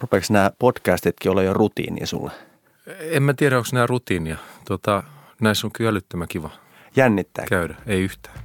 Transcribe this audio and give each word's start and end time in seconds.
Rupeeko 0.00 0.26
nämä 0.30 0.50
podcastitkin 0.58 1.30
olla 1.30 1.42
jo 1.42 1.54
rutiini 1.54 2.06
sulle? 2.06 2.30
En 3.00 3.22
mä 3.22 3.34
tiedä, 3.34 3.56
onko 3.56 3.68
nämä 3.72 3.86
rutiinia. 3.86 4.36
Tota, 4.64 5.02
näissä 5.40 5.66
on 5.66 5.72
kyllä 5.72 5.90
älyttömän 5.90 6.28
kiva 6.28 6.50
Jännittää. 6.96 7.44
käydä. 7.48 7.74
Ei 7.86 8.02
yhtään. 8.02 8.36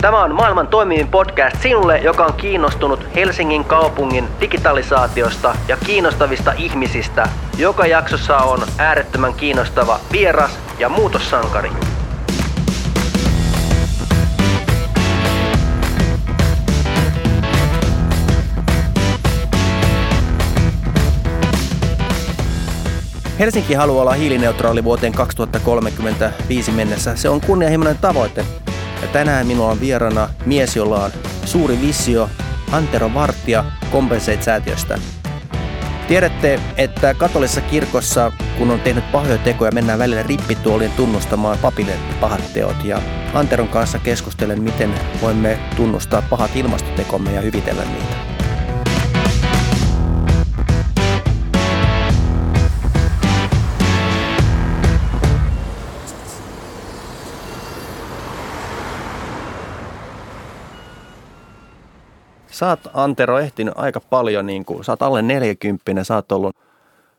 Tämä 0.00 0.22
on 0.22 0.34
maailman 0.34 0.66
toimivin 0.66 1.08
podcast 1.08 1.62
sinulle, 1.62 1.98
joka 1.98 2.24
on 2.26 2.32
kiinnostunut 2.34 3.14
Helsingin 3.14 3.64
kaupungin 3.64 4.24
digitalisaatiosta 4.40 5.56
ja 5.68 5.76
kiinnostavista 5.86 6.52
ihmisistä. 6.52 7.28
Joka 7.58 7.86
jaksossa 7.86 8.36
on 8.36 8.58
äärettömän 8.78 9.34
kiinnostava 9.34 10.00
vieras 10.12 10.58
ja 10.78 10.88
muutossankari. 10.88 11.70
Helsinki 23.44 23.74
haluaa 23.74 24.02
olla 24.02 24.12
hiilineutraali 24.12 24.84
vuoteen 24.84 25.12
2035 25.12 26.70
mennessä. 26.70 27.16
Se 27.16 27.28
on 27.28 27.40
kunnianhimoinen 27.40 27.98
tavoite. 27.98 28.44
Ja 29.02 29.08
tänään 29.08 29.46
minulla 29.46 29.70
on 29.70 29.80
vierana 29.80 30.28
mies, 30.46 30.76
jolla 30.76 31.04
on 31.04 31.10
suuri 31.44 31.80
visio, 31.80 32.30
Antero 32.72 33.14
Vartija 33.14 33.64
Compensate-säätiöstä. 33.92 34.98
Tiedätte, 36.08 36.60
että 36.76 37.14
katolisessa 37.14 37.60
kirkossa, 37.60 38.32
kun 38.58 38.70
on 38.70 38.80
tehnyt 38.80 39.12
pahoja 39.12 39.38
tekoja, 39.38 39.72
mennään 39.72 39.98
välillä 39.98 40.22
rippituolien 40.22 40.92
tunnustamaan 40.92 41.58
papille 41.58 41.92
pahat 42.20 42.52
teot. 42.52 42.84
Ja 42.84 43.02
Anteron 43.34 43.68
kanssa 43.68 43.98
keskustelen, 43.98 44.62
miten 44.62 44.94
voimme 45.22 45.58
tunnustaa 45.76 46.22
pahat 46.22 46.56
ilmastotekomme 46.56 47.32
ja 47.32 47.40
hyvitellä 47.40 47.82
niitä. 47.84 48.33
Sä 62.64 62.68
oot, 62.68 62.90
Antero, 62.94 63.38
ehtinyt 63.38 63.74
aika 63.76 64.00
paljon, 64.00 64.46
niin 64.46 64.64
kuin, 64.64 64.84
sä 64.84 64.92
oot 64.92 65.02
alle 65.02 65.22
40, 65.22 66.04
sä 66.04 66.14
oot 66.14 66.32
ollut 66.32 66.56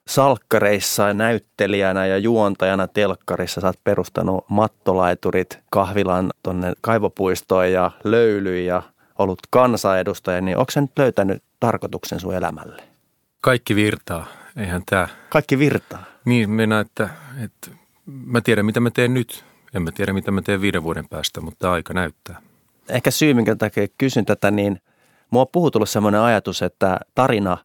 salkkareissa 0.07 1.13
näyttelijänä 1.13 2.05
ja 2.05 2.17
juontajana 2.17 2.87
telkkarissa. 2.87 3.61
Sä 3.61 3.67
oot 3.67 3.83
perustanut 3.83 4.45
mattolaiturit 4.49 5.59
kahvilan 5.69 6.31
tonne 6.43 6.73
kaivopuistoon 6.81 7.71
ja 7.71 7.91
löylyyn 8.03 8.65
ja 8.65 8.81
ollut 9.19 9.39
kansanedustaja, 9.49 10.41
niin 10.41 10.57
onko 10.57 10.71
sä 10.71 10.81
nyt 10.81 10.91
löytänyt 10.97 11.43
tarkoituksen 11.59 12.19
sun 12.19 12.35
elämälle? 12.35 12.83
Kaikki 13.41 13.75
virtaa. 13.75 14.27
Eihän 14.57 14.81
tämä. 14.85 15.07
Kaikki 15.29 15.59
virtaa. 15.59 16.03
Niin 16.25 16.49
mennä, 16.49 16.79
että, 16.79 17.09
että 17.43 17.71
mä 18.05 18.41
tiedän 18.41 18.65
mitä 18.65 18.79
mä 18.79 18.89
teen 18.89 19.13
nyt. 19.13 19.43
En 19.73 19.81
mä 19.81 19.91
tiedä 19.91 20.13
mitä 20.13 20.31
mä 20.31 20.41
teen 20.41 20.61
viiden 20.61 20.83
vuoden 20.83 21.09
päästä, 21.09 21.41
mutta 21.41 21.71
aika 21.71 21.93
näyttää. 21.93 22.41
Ehkä 22.89 23.11
syy, 23.11 23.33
minkä 23.33 23.55
takia 23.55 23.87
kysyn 23.97 24.25
tätä, 24.25 24.51
niin 24.51 24.81
mua 25.31 25.41
on 25.41 25.47
puhutullut 25.51 25.89
semmoinen 25.89 26.21
ajatus, 26.21 26.61
että 26.61 26.99
tarina 27.15 27.57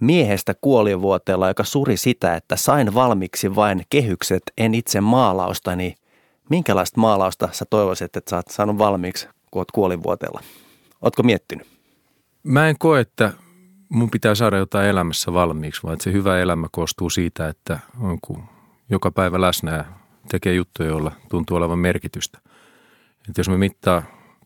miehestä 0.00 0.54
kuolivuoteella, 0.60 1.48
joka 1.48 1.64
suri 1.64 1.96
sitä, 1.96 2.34
että 2.34 2.56
sain 2.56 2.94
valmiiksi 2.94 3.54
vain 3.54 3.82
kehykset, 3.90 4.42
en 4.58 4.74
itse 4.74 5.00
maalausta, 5.00 5.76
niin 5.76 5.94
minkälaista 6.50 7.00
maalausta 7.00 7.48
sä 7.52 7.64
toivoisit, 7.70 8.16
että 8.16 8.30
sä 8.30 8.36
oot 8.36 8.48
saanut 8.48 8.78
valmiiksi, 8.78 9.28
kun 9.50 9.60
oot 9.60 9.70
kuolivuoteella? 9.70 10.40
Ootko 11.02 11.22
miettinyt? 11.22 11.66
Mä 12.42 12.68
en 12.68 12.78
koe, 12.78 13.00
että 13.00 13.32
mun 13.88 14.10
pitää 14.10 14.34
saada 14.34 14.56
jotain 14.56 14.88
elämässä 14.88 15.32
valmiiksi, 15.32 15.82
vaan 15.82 15.92
että 15.92 16.04
se 16.04 16.12
hyvä 16.12 16.38
elämä 16.38 16.66
koostuu 16.72 17.10
siitä, 17.10 17.48
että 17.48 17.78
on 18.00 18.18
kun 18.22 18.42
joka 18.90 19.10
päivä 19.10 19.40
läsnä 19.40 19.76
ja 19.76 19.84
tekee 20.30 20.54
juttuja, 20.54 20.88
joilla 20.88 21.12
tuntuu 21.28 21.56
olevan 21.56 21.78
merkitystä. 21.78 22.38
Että 23.28 23.40
jos 23.40 23.48
me 23.48 23.56
mittaa 23.56 24.02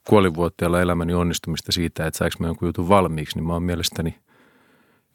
kuolivuoteella 0.09 0.81
elämäni 0.81 1.15
onnistumista 1.15 1.73
siitä, 1.73 2.07
että 2.07 2.19
saanko 2.19 2.37
mä 2.39 2.47
jonkun 2.47 2.69
jutun 2.69 2.89
valmiiksi, 2.89 3.37
niin 3.37 3.47
mä 3.47 3.53
oon 3.53 3.63
mielestäni 3.63 4.19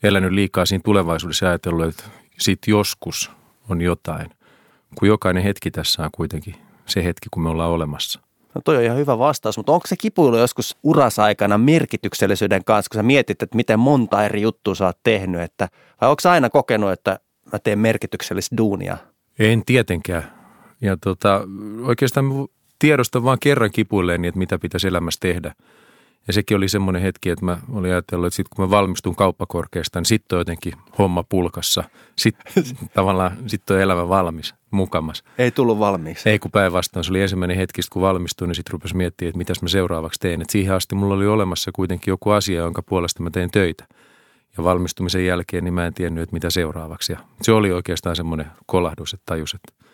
elänyt 0.03 0.31
liikaa 0.31 0.65
siinä 0.65 0.81
tulevaisuudessa 0.85 1.45
ja 1.45 1.49
ajatellut, 1.49 1.85
että 1.85 2.03
sit 2.39 2.59
joskus 2.67 3.31
on 3.69 3.81
jotain, 3.81 4.29
kun 4.99 5.07
jokainen 5.07 5.43
hetki 5.43 5.71
tässä 5.71 6.03
on 6.03 6.09
kuitenkin 6.11 6.55
se 6.85 7.03
hetki, 7.03 7.29
kun 7.31 7.43
me 7.43 7.49
ollaan 7.49 7.71
olemassa. 7.71 8.19
No 8.55 8.61
toi 8.65 8.77
on 8.77 8.83
ihan 8.83 8.97
hyvä 8.97 9.17
vastaus, 9.17 9.57
mutta 9.57 9.71
onko 9.71 9.87
se 9.87 9.95
kipuilu 9.97 10.37
joskus 10.37 10.77
urasaikana 10.83 11.57
merkityksellisyyden 11.57 12.63
kanssa, 12.63 12.89
kun 12.89 12.97
sä 12.97 13.03
mietit, 13.03 13.43
että 13.43 13.55
miten 13.55 13.79
monta 13.79 14.25
eri 14.25 14.41
juttua 14.41 14.75
sä 14.75 14.85
oot 14.85 14.97
tehnyt, 15.03 15.41
että, 15.41 15.69
vai 16.01 16.09
onko 16.09 16.29
aina 16.29 16.49
kokenut, 16.49 16.91
että 16.91 17.19
mä 17.53 17.59
teen 17.59 17.79
merkityksellistä 17.79 18.57
duunia? 18.57 18.97
En 19.39 19.65
tietenkään. 19.65 20.31
Ja 20.81 20.97
tota, 20.97 21.41
oikeastaan 21.83 22.25
tiedostan 22.79 23.23
vaan 23.23 23.37
kerran 23.41 23.71
kipuilleen, 23.71 24.25
että 24.25 24.37
mitä 24.37 24.59
pitäisi 24.59 24.87
elämässä 24.87 25.19
tehdä. 25.19 25.53
Ja 26.27 26.33
sekin 26.33 26.57
oli 26.57 26.69
semmoinen 26.69 27.01
hetki, 27.01 27.29
että 27.29 27.45
mä 27.45 27.57
olin 27.73 27.91
ajatellut, 27.91 28.27
että 28.27 28.35
sitten 28.35 28.55
kun 28.55 28.65
mä 28.65 28.69
valmistun 28.69 29.15
kauppakorkeasta, 29.15 29.99
niin 29.99 30.05
sitten 30.05 30.35
on 30.35 30.39
jotenkin 30.39 30.73
homma 30.97 31.23
pulkassa. 31.23 31.83
Sitten 32.15 32.63
tavallaan 32.93 33.37
sitten 33.47 33.75
on 33.75 33.81
elämä 33.81 34.09
valmis, 34.09 34.55
mukamas. 34.71 35.23
Ei 35.37 35.51
tullut 35.51 35.79
valmiiksi. 35.79 36.29
Ei 36.29 36.39
kun 36.39 36.51
päinvastoin, 36.51 37.03
se 37.03 37.11
oli 37.11 37.21
ensimmäinen 37.21 37.57
hetki, 37.57 37.81
kun 37.91 38.01
valmistuin, 38.01 38.47
niin 38.47 38.55
sitten 38.55 38.73
rupesi 38.73 38.95
miettimään, 38.95 39.29
että 39.29 39.37
mitäs 39.37 39.61
mä 39.61 39.67
seuraavaksi 39.67 40.19
teen. 40.19 40.41
Et 40.41 40.49
siihen 40.49 40.75
asti 40.75 40.95
mulla 40.95 41.15
oli 41.15 41.27
olemassa 41.27 41.71
kuitenkin 41.71 42.11
joku 42.11 42.29
asia, 42.29 42.61
jonka 42.61 42.81
puolesta 42.81 43.23
mä 43.23 43.29
teen 43.29 43.51
töitä. 43.51 43.87
Ja 44.57 44.63
valmistumisen 44.63 45.25
jälkeen 45.25 45.63
niin 45.63 45.73
mä 45.73 45.85
en 45.85 45.93
tiennyt, 45.93 46.23
että 46.23 46.33
mitä 46.33 46.49
seuraavaksi. 46.49 47.13
Ja 47.13 47.19
se 47.41 47.51
oli 47.51 47.71
oikeastaan 47.71 48.15
semmoinen 48.15 48.47
kolahdus, 48.65 49.13
että 49.13 49.23
tajus, 49.25 49.53
että 49.53 49.86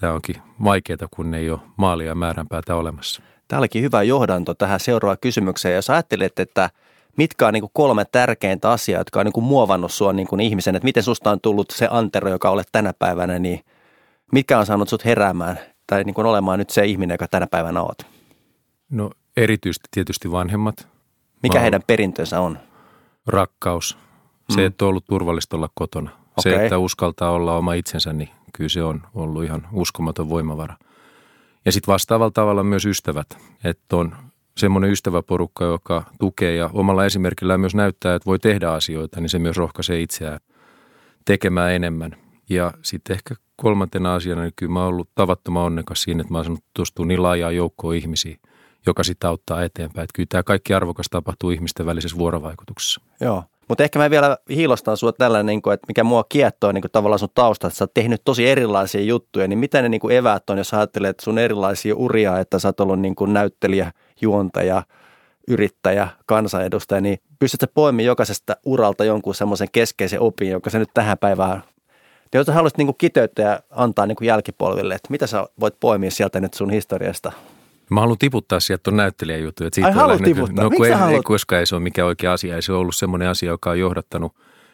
tämä 0.00 0.12
onkin 0.12 0.36
vaikeaa, 0.64 1.08
kun 1.10 1.34
ei 1.34 1.50
ole 1.50 1.60
maalia 1.76 2.14
määränpäätä 2.14 2.76
olemassa. 2.76 3.22
Tämä 3.48 3.58
olikin 3.58 3.82
hyvä 3.82 4.02
johdanto 4.02 4.54
tähän 4.54 4.80
seuraavaan 4.80 5.18
kysymykseen. 5.20 5.74
Jos 5.74 5.90
ajattelet, 5.90 6.38
että 6.38 6.70
mitkä 7.16 7.46
on 7.46 7.52
niin 7.52 7.64
kolme 7.72 8.04
tärkeintä 8.12 8.70
asiaa, 8.70 9.00
jotka 9.00 9.20
on 9.20 9.26
niin 9.26 9.44
muovannut 9.44 9.92
sinua 9.92 10.12
niin 10.12 10.28
kuin 10.28 10.40
ihmisen, 10.40 10.76
että 10.76 10.84
miten 10.84 11.02
susta 11.02 11.30
on 11.30 11.40
tullut 11.40 11.70
se 11.70 11.88
Antero, 11.90 12.30
joka 12.30 12.50
olet 12.50 12.68
tänä 12.72 12.92
päivänä, 12.98 13.38
niin 13.38 13.60
mitkä 14.32 14.58
on 14.58 14.66
saanut 14.66 14.88
sut 14.88 15.04
heräämään 15.04 15.58
tai 15.86 16.04
niin 16.04 16.14
kuin 16.14 16.26
olemaan 16.26 16.58
nyt 16.58 16.70
se 16.70 16.84
ihminen, 16.84 17.14
joka 17.14 17.28
tänä 17.28 17.46
päivänä 17.46 17.82
oot? 17.82 17.98
No 18.90 19.10
erityisesti 19.36 19.88
tietysti 19.90 20.30
vanhemmat. 20.32 20.88
Mikä 21.42 21.54
Mä- 21.58 21.62
heidän 21.62 21.82
perintönsä 21.86 22.40
on? 22.40 22.58
Rakkaus. 23.26 23.98
Se, 24.50 24.60
Mm. 24.60 24.66
että 24.66 24.84
on 24.84 24.88
ollut 24.88 25.04
turvallista 25.04 25.56
olla 25.56 25.68
kotona. 25.74 26.10
Se, 26.38 26.48
Okei. 26.54 26.64
että 26.64 26.78
uskaltaa 26.78 27.30
olla 27.30 27.56
oma 27.56 27.74
itsensä, 27.74 28.12
niin 28.12 28.28
kyllä 28.56 28.68
se 28.68 28.82
on 28.82 29.02
ollut 29.14 29.44
ihan 29.44 29.68
uskomaton 29.72 30.28
voimavara. 30.28 30.76
Ja 31.64 31.72
sitten 31.72 31.92
vastaavalla 31.92 32.30
tavalla 32.30 32.62
myös 32.62 32.86
ystävät. 32.86 33.26
Että 33.64 33.96
on 33.96 34.16
semmoinen 34.56 34.90
ystäväporukka, 34.90 35.64
joka 35.64 36.04
tukee 36.20 36.54
ja 36.54 36.70
omalla 36.72 37.04
esimerkillään 37.04 37.60
myös 37.60 37.74
näyttää, 37.74 38.14
että 38.14 38.26
voi 38.26 38.38
tehdä 38.38 38.72
asioita, 38.72 39.20
niin 39.20 39.28
se 39.28 39.38
myös 39.38 39.56
rohkaisee 39.56 40.00
itseään 40.00 40.40
tekemään 41.24 41.72
enemmän. 41.72 42.16
Ja 42.48 42.72
sitten 42.82 43.14
ehkä 43.14 43.34
kolmantena 43.56 44.14
asiana, 44.14 44.42
niin 44.42 44.52
kyllä 44.56 44.72
mä 44.72 44.80
oon 44.80 44.88
ollut 44.88 45.10
tavattoman 45.14 45.62
onnekas 45.62 46.02
siinä, 46.02 46.20
että 46.20 46.32
mä 46.32 46.38
oon 46.38 46.44
saanut 46.44 46.64
tutustua 46.74 47.06
niin 47.06 47.22
laajaan 47.22 47.56
joukkoon 47.56 47.94
ihmisiä, 47.96 48.36
joka 48.86 49.02
sitten 49.02 49.30
auttaa 49.30 49.62
eteenpäin. 49.62 50.04
Että 50.04 50.16
kyllä 50.16 50.26
tämä 50.30 50.42
kaikki 50.42 50.74
arvokas 50.74 51.06
tapahtuu 51.10 51.50
ihmisten 51.50 51.86
välisessä 51.86 52.18
vuorovaikutuksessa. 52.18 53.00
Joo. 53.20 53.44
Mutta 53.68 53.84
ehkä 53.84 53.98
mä 53.98 54.10
vielä 54.10 54.38
hiilostan 54.50 54.96
sua 54.96 55.12
tällainen, 55.12 55.46
niin 55.46 55.62
kuin, 55.62 55.74
että 55.74 55.86
mikä 55.88 56.04
mua 56.04 56.24
kiettoo 56.28 56.72
niin 56.72 56.82
kuin 56.82 56.92
tavallaan 56.92 57.18
sun 57.18 57.28
taustat, 57.34 57.68
että 57.68 57.78
sä 57.78 57.84
oot 57.84 57.94
tehnyt 57.94 58.22
tosi 58.24 58.48
erilaisia 58.48 59.00
juttuja, 59.00 59.48
niin 59.48 59.58
mitä 59.58 59.82
ne 59.82 59.88
niin 59.88 60.00
kuin 60.00 60.16
eväät 60.16 60.50
on, 60.50 60.58
jos 60.58 60.74
ajattelet 60.74 61.20
sun 61.20 61.38
erilaisia 61.38 61.96
uria, 61.96 62.38
että 62.38 62.58
sä 62.58 62.68
oot 62.68 62.80
ollut 62.80 63.00
niin 63.00 63.14
kuin 63.14 63.32
näyttelijä, 63.32 63.92
juontaja, 64.20 64.82
yrittäjä, 65.48 66.08
kansanedustaja, 66.26 67.00
niin 67.00 67.18
pystytkö 67.38 67.66
poimimaan 67.74 68.06
jokaisesta 68.06 68.56
uralta 68.64 69.04
jonkun 69.04 69.34
semmoisen 69.34 69.68
keskeisen 69.72 70.20
opin, 70.20 70.50
joka 70.50 70.70
sä 70.70 70.78
nyt 70.78 70.90
tähän 70.94 71.18
päivään, 71.18 71.62
jos 72.34 72.46
sä 72.46 72.52
haluaisit 72.52 72.78
niin 72.78 72.86
kuin 72.86 72.96
kiteyttää 72.98 73.50
ja 73.50 73.60
antaa 73.70 74.06
niin 74.06 74.16
kuin 74.16 74.28
jälkipolville, 74.28 74.94
että 74.94 75.10
mitä 75.10 75.26
sä 75.26 75.46
voit 75.60 75.80
poimia 75.80 76.10
sieltä 76.10 76.40
nyt 76.40 76.54
sun 76.54 76.70
historiasta? 76.70 77.32
Mä 77.90 78.00
haluan 78.00 78.18
tiputtaa 78.18 78.60
sieltä 78.60 78.82
tuon 78.82 78.96
näyttelijäjutun. 78.96 79.66
Ai, 79.84 79.92
haluat 79.92 80.22
tiputtaa? 80.22 80.64
No 80.64 80.70
Miksi 80.70 80.84
sä 80.88 80.94
ei, 80.94 81.00
haluat? 81.00 81.24
koska 81.24 81.58
ei 81.58 81.66
se 81.66 81.74
ole 81.74 81.82
mikään 81.82 82.06
oikea 82.08 82.32
asia. 82.32 82.56
Ei 82.56 82.62
se 82.62 82.72
ole 82.72 82.80
ollut 82.80 82.96
semmoinen 82.96 83.28
asia, 83.28 83.48
joka 83.50 83.70
on 83.70 83.78
johdattanut 83.78 84.32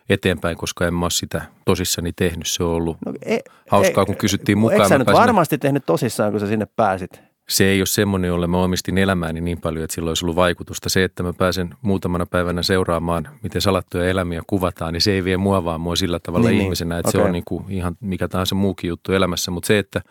eteenpäin, 0.08 0.56
koska 0.56 0.86
en 0.86 0.94
mä 0.94 1.04
ole 1.04 1.10
sitä 1.10 1.42
tosissani 1.64 2.12
tehnyt. 2.12 2.46
Se 2.46 2.64
on 2.64 2.70
ollut 2.70 2.96
No, 3.06 3.12
e, 3.24 3.38
hauskaa, 3.70 4.04
kun 4.04 4.16
kysyttiin 4.16 4.58
mukaan. 4.58 4.80
Eikö 4.80 4.88
sä 4.88 4.98
nyt 4.98 5.06
varmasti 5.12 5.58
tehnyt 5.58 5.86
tosissaan, 5.86 6.30
kun 6.30 6.40
sä 6.40 6.46
sinne 6.46 6.66
pääsit? 6.76 7.20
Se 7.48 7.64
ei 7.64 7.80
ole 7.80 7.86
semmoinen, 7.86 8.28
jolle 8.28 8.46
mä 8.46 8.58
omistin 8.62 8.98
elämääni 8.98 9.40
niin 9.40 9.60
paljon, 9.60 9.84
että 9.84 9.94
sillä 9.94 10.08
olisi 10.08 10.24
ollut 10.24 10.36
vaikutusta. 10.36 10.88
Se, 10.88 11.04
että 11.04 11.22
mä 11.22 11.32
pääsen 11.32 11.74
muutamana 11.82 12.26
päivänä 12.26 12.62
seuraamaan, 12.62 13.28
miten 13.42 13.60
salattuja 13.60 14.08
elämiä 14.08 14.42
kuvataan, 14.46 14.92
niin 14.92 15.00
se 15.00 15.12
ei 15.12 15.24
vie 15.24 15.36
mua 15.36 15.64
vaan 15.64 15.80
mua 15.80 15.96
sillä 15.96 16.18
tavalla 16.18 16.48
Niin, 16.48 16.58
niin, 16.58 16.64
ihmisenä, 16.64 16.98
että 16.98 17.08
Okei. 17.08 17.20
se 17.20 17.24
on 17.26 17.32
niin 17.32 17.44
kuin 17.44 17.64
ihan 17.68 17.96
mikä 18.00 18.28
tahansa 18.28 18.54
muukin 18.54 18.88
juttu 18.88 19.12
elämässä. 19.12 19.50
Mutta 19.50 19.66
se, 19.66 19.78
että 19.78 20.02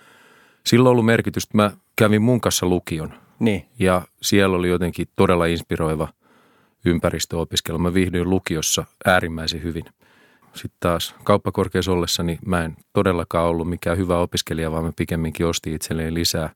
sillä 0.66 0.90
on 0.90 0.92
ollut 0.92 1.06
merkitystä. 1.06 1.58
Mä 1.58 1.72
kävin 1.96 2.22
mun 2.22 2.42
kanssa 2.42 2.66
lukion 2.66 3.14
Niin. 3.40 3.66
ja 3.80 4.02
siellä 4.22 4.58
oli 4.58 4.70
jotenkin 4.70 5.08
todella 5.16 5.46
inspiroiva 5.46 6.08
ympäristöopiskelua. 6.86 7.80
Mä 7.80 7.94
viihdyin 7.94 8.30
lukiossa 8.30 8.86
äärimmäisen 9.06 9.64
hyvin. 9.64 9.86
Sitten 10.54 10.78
taas 10.80 11.16
kauppakorkeassa 11.24 11.92
ollessani 11.92 12.40
mä 12.46 12.64
en 12.64 12.76
todellakaan 12.94 13.48
ollut 13.48 13.70
mikään 13.70 13.98
hyvä 13.98 14.18
opiskelija, 14.18 14.72
vaan 14.72 14.84
mä 14.84 14.92
pikemminkin 14.96 15.46
ostin 15.46 15.74
itselleen 15.74 16.14
lisää 16.14 16.50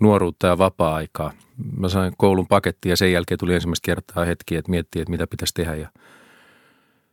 nuoruutta 0.00 0.46
ja 0.46 0.58
vapaa-aikaa. 0.58 1.32
Mä 1.76 1.88
sain 1.88 2.12
koulun 2.16 2.46
pakettia 2.46 2.92
ja 2.92 2.96
sen 2.96 3.12
jälkeen 3.12 3.38
tuli 3.38 3.54
ensimmäistä 3.54 3.86
kertaa 3.86 4.24
hetki, 4.24 4.56
että 4.56 4.70
miettii, 4.70 5.02
että 5.02 5.10
mitä 5.10 5.26
pitäisi 5.26 5.54
tehdä. 5.54 5.74
Ja 5.74 5.88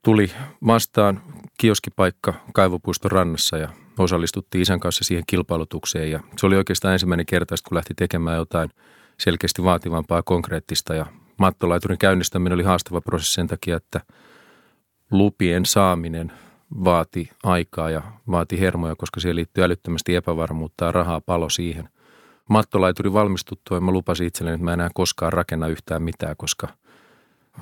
tuli 0.02 0.32
vastaan 0.68 1.22
kioskipaikka 1.58 2.34
Kaivopuiston 2.54 3.12
rannassa 3.12 3.58
ja 3.58 3.70
osallistuttiin 4.00 4.62
isän 4.62 4.80
kanssa 4.80 5.04
siihen 5.04 5.24
kilpailutukseen. 5.28 6.12
Ja 6.12 6.20
se 6.38 6.46
oli 6.46 6.56
oikeastaan 6.56 6.94
ensimmäinen 6.94 7.26
kerta, 7.26 7.56
kun 7.70 7.76
lähti 7.76 7.94
tekemään 7.94 8.38
jotain 8.38 8.70
selkeästi 9.20 9.64
vaativampaa 9.64 10.24
konkreettista 10.24 10.96
ja 10.96 11.06
mattolaiturin 11.38 11.98
käynnistäminen 11.98 12.54
oli 12.54 12.64
haastava 12.64 13.02
prosessi 13.02 13.34
sen 13.34 13.48
takia, 13.48 13.78
että 13.78 14.02
lupien 15.12 15.66
saaminen 15.66 16.32
vaati 16.84 17.30
aikaa 17.44 17.90
ja 17.90 18.02
vaati 18.32 18.60
hermoja, 18.60 18.96
koska 18.96 19.20
siihen 19.20 19.36
liittyy 19.36 19.64
älyttömästi 19.64 20.16
epävarmuutta 20.16 20.86
ja 20.86 20.92
rahaa 20.92 21.22
palo 21.22 21.50
siihen. 21.50 21.90
Mattolaituri 22.50 23.14
valmistuttua 23.14 23.78
ja 23.78 23.82
mä 23.82 23.92
lupasin 23.92 24.28
itselleni, 24.28 24.56
että 24.56 24.66
mä 24.66 24.74
enää 24.74 24.90
koskaan 24.94 25.34
rakenna 25.34 25.68
yhtään 25.68 26.04
mitään, 26.04 26.36
koska 26.38 26.68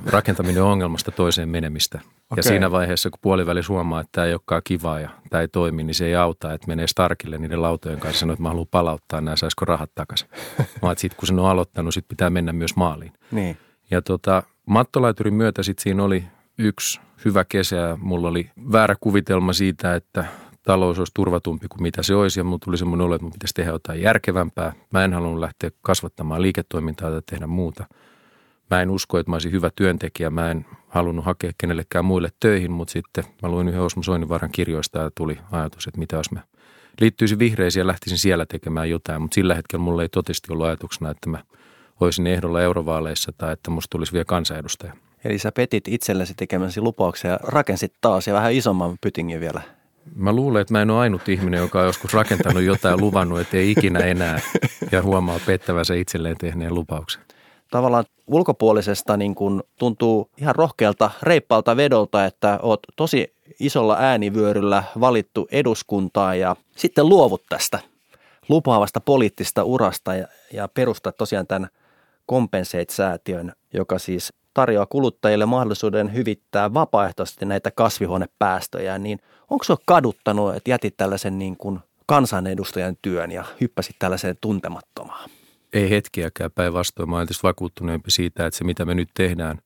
rakentaminen 0.05 0.63
on 0.63 0.71
ongelmasta 0.71 1.11
toiseen 1.11 1.49
menemistä. 1.49 1.97
Okay. 1.97 2.37
Ja 2.37 2.43
siinä 2.43 2.71
vaiheessa, 2.71 3.09
kun 3.09 3.19
puoliväli 3.21 3.61
huomaa, 3.69 4.01
että 4.01 4.09
tämä 4.11 4.27
ei 4.27 4.33
olekaan 4.33 4.61
kivaa 4.63 4.99
ja 4.99 5.09
tämä 5.29 5.41
ei 5.41 5.47
toimi, 5.47 5.83
niin 5.83 5.95
se 5.95 6.05
ei 6.05 6.15
auta, 6.15 6.53
että 6.53 6.67
menee 6.67 6.87
Starkille 6.87 7.37
niiden 7.37 7.61
lautojen 7.61 7.99
kanssa 7.99 8.15
ja 8.15 8.19
sanoo, 8.19 8.33
että 8.33 8.43
mä 8.43 8.49
haluan 8.49 8.67
palauttaa 8.71 9.21
nämä, 9.21 9.35
saisiko 9.35 9.65
rahat 9.65 9.91
takaisin. 9.95 10.29
Vaan 10.81 10.97
sitten 10.97 11.17
kun 11.17 11.27
sen 11.27 11.39
on 11.39 11.49
aloittanut, 11.49 11.93
sit 11.93 12.07
pitää 12.07 12.29
mennä 12.29 12.53
myös 12.53 12.75
maaliin. 12.75 13.13
Niin. 13.31 13.57
Ja 13.91 14.01
tota, 14.01 14.43
mattolaiturin 14.65 15.33
myötä 15.33 15.63
sitten 15.63 15.83
siinä 15.83 16.03
oli 16.03 16.23
yksi 16.57 16.99
hyvä 17.25 17.45
kesä 17.45 17.75
ja 17.75 17.97
mulla 18.01 18.27
oli 18.27 18.51
väärä 18.71 18.95
kuvitelma 18.99 19.53
siitä, 19.53 19.95
että 19.95 20.25
talous 20.63 20.99
olisi 20.99 21.11
turvatumpi 21.15 21.67
kuin 21.67 21.81
mitä 21.81 22.03
se 22.03 22.15
olisi 22.15 22.39
ja 22.39 22.43
mulla 22.43 22.59
tuli 22.63 22.77
semmoinen 22.77 23.05
olo, 23.05 23.15
että 23.15 23.23
mun 23.23 23.31
pitäisi 23.31 23.53
tehdä 23.53 23.71
jotain 23.71 24.01
järkevämpää. 24.01 24.73
Mä 24.91 25.03
en 25.03 25.13
halunnut 25.13 25.39
lähteä 25.39 25.69
kasvattamaan 25.81 26.41
liiketoimintaa 26.41 27.11
tai 27.11 27.21
tehdä 27.29 27.47
muuta. 27.47 27.85
Mä 28.71 28.81
en 28.81 28.89
usko, 28.89 29.19
että 29.19 29.29
mä 29.29 29.35
olisin 29.35 29.51
hyvä 29.51 29.69
työntekijä. 29.75 30.29
Mä 30.29 30.51
en 30.51 30.65
halunnut 30.87 31.25
hakea 31.25 31.51
kenellekään 31.57 32.05
muille 32.05 32.29
töihin, 32.39 32.71
mutta 32.71 32.91
sitten 32.91 33.23
mä 33.41 33.49
luin 33.49 33.67
yhden 33.67 33.81
Osmo 33.81 34.03
Soininvaaran 34.03 34.51
kirjoista 34.51 34.99
ja 34.99 35.11
tuli 35.15 35.37
ajatus, 35.51 35.87
että 35.87 35.99
mitä 35.99 36.15
jos 36.15 36.31
mä 36.31 36.41
liittyisin 37.01 37.39
vihreisiin 37.39 37.81
ja 37.81 37.87
lähtisin 37.87 38.17
siellä 38.17 38.45
tekemään 38.45 38.89
jotain. 38.89 39.21
Mutta 39.21 39.35
sillä 39.35 39.55
hetkellä 39.55 39.83
mulla 39.83 40.01
ei 40.01 40.09
totisesti 40.09 40.53
ollut 40.53 40.65
ajatuksena, 40.65 41.11
että 41.11 41.29
mä 41.29 41.43
olisin 41.99 42.27
ehdolla 42.27 42.61
eurovaaleissa 42.61 43.31
tai 43.37 43.53
että 43.53 43.71
musta 43.71 43.89
tulisi 43.89 44.13
vielä 44.13 44.25
kansanedustaja. 44.25 44.93
Eli 45.23 45.37
sä 45.37 45.51
petit 45.51 45.87
itsellesi 45.87 46.33
tekemäsi 46.37 46.81
lupauksia 46.81 47.31
ja 47.31 47.39
rakensit 47.43 47.93
taas 48.01 48.27
ja 48.27 48.33
vähän 48.33 48.53
isomman 48.53 48.97
pytingin 49.01 49.39
vielä. 49.39 49.61
Mä 50.15 50.33
luulen, 50.33 50.61
että 50.61 50.73
mä 50.73 50.81
en 50.81 50.89
ole 50.89 50.99
ainut 50.99 51.29
ihminen, 51.29 51.59
joka 51.59 51.79
on 51.79 51.85
joskus 51.85 52.13
rakentanut 52.13 52.63
jotain 52.63 52.93
ja 52.93 52.97
luvannut, 52.97 53.39
että 53.39 53.57
ei 53.57 53.71
ikinä 53.71 53.99
enää 53.99 54.39
ja 54.91 55.01
huomaa 55.01 55.39
pettävänsä 55.45 55.93
itselleen 55.93 56.37
tehneen 56.37 56.73
lupauksen. 56.73 57.21
Tavallaan 57.71 58.05
ulkopuolisesta 58.27 59.17
niin 59.17 59.35
kun 59.35 59.63
tuntuu 59.79 60.29
ihan 60.37 60.55
rohkealta, 60.55 61.11
reippaalta 61.21 61.77
vedolta, 61.77 62.25
että 62.25 62.59
oot 62.61 62.79
tosi 62.95 63.33
isolla 63.59 63.97
äänivyöryllä 63.99 64.83
valittu 64.99 65.47
eduskuntaan 65.51 66.39
ja 66.39 66.55
sitten 66.77 67.09
luovut 67.09 67.43
tästä 67.49 67.79
lupaavasta 68.49 69.01
poliittista 69.01 69.63
urasta 69.63 70.15
ja, 70.15 70.27
ja 70.53 70.67
perustat 70.67 71.17
tosiaan 71.17 71.47
tämän 71.47 71.69
Compensate-säätiön, 72.29 73.53
joka 73.73 73.99
siis 73.99 74.33
tarjoaa 74.53 74.85
kuluttajille 74.85 75.45
mahdollisuuden 75.45 76.13
hyvittää 76.13 76.73
vapaaehtoisesti 76.73 77.45
näitä 77.45 77.71
kasvihuonepäästöjä, 77.71 78.97
niin 78.97 79.19
onko 79.49 79.63
se 79.63 79.75
kaduttanut, 79.85 80.55
että 80.55 80.69
jätit 80.69 80.97
tällaisen 80.97 81.39
niin 81.39 81.57
kuin 81.57 81.79
kansanedustajan 82.05 82.97
työn 83.01 83.31
ja 83.31 83.43
hyppäsit 83.61 83.95
tällaiseen 83.99 84.37
tuntemattomaan? 84.41 85.29
Ei 85.73 85.89
hetkiäkään 85.89 86.51
päinvastoin. 86.51 87.09
Mä 87.09 87.15
olen 87.15 87.27
vakuuttuneempi 87.43 88.11
siitä, 88.11 88.45
että 88.45 88.57
se 88.57 88.63
mitä 88.63 88.85
me 88.85 88.95
nyt 88.95 89.09
tehdään 89.13 89.59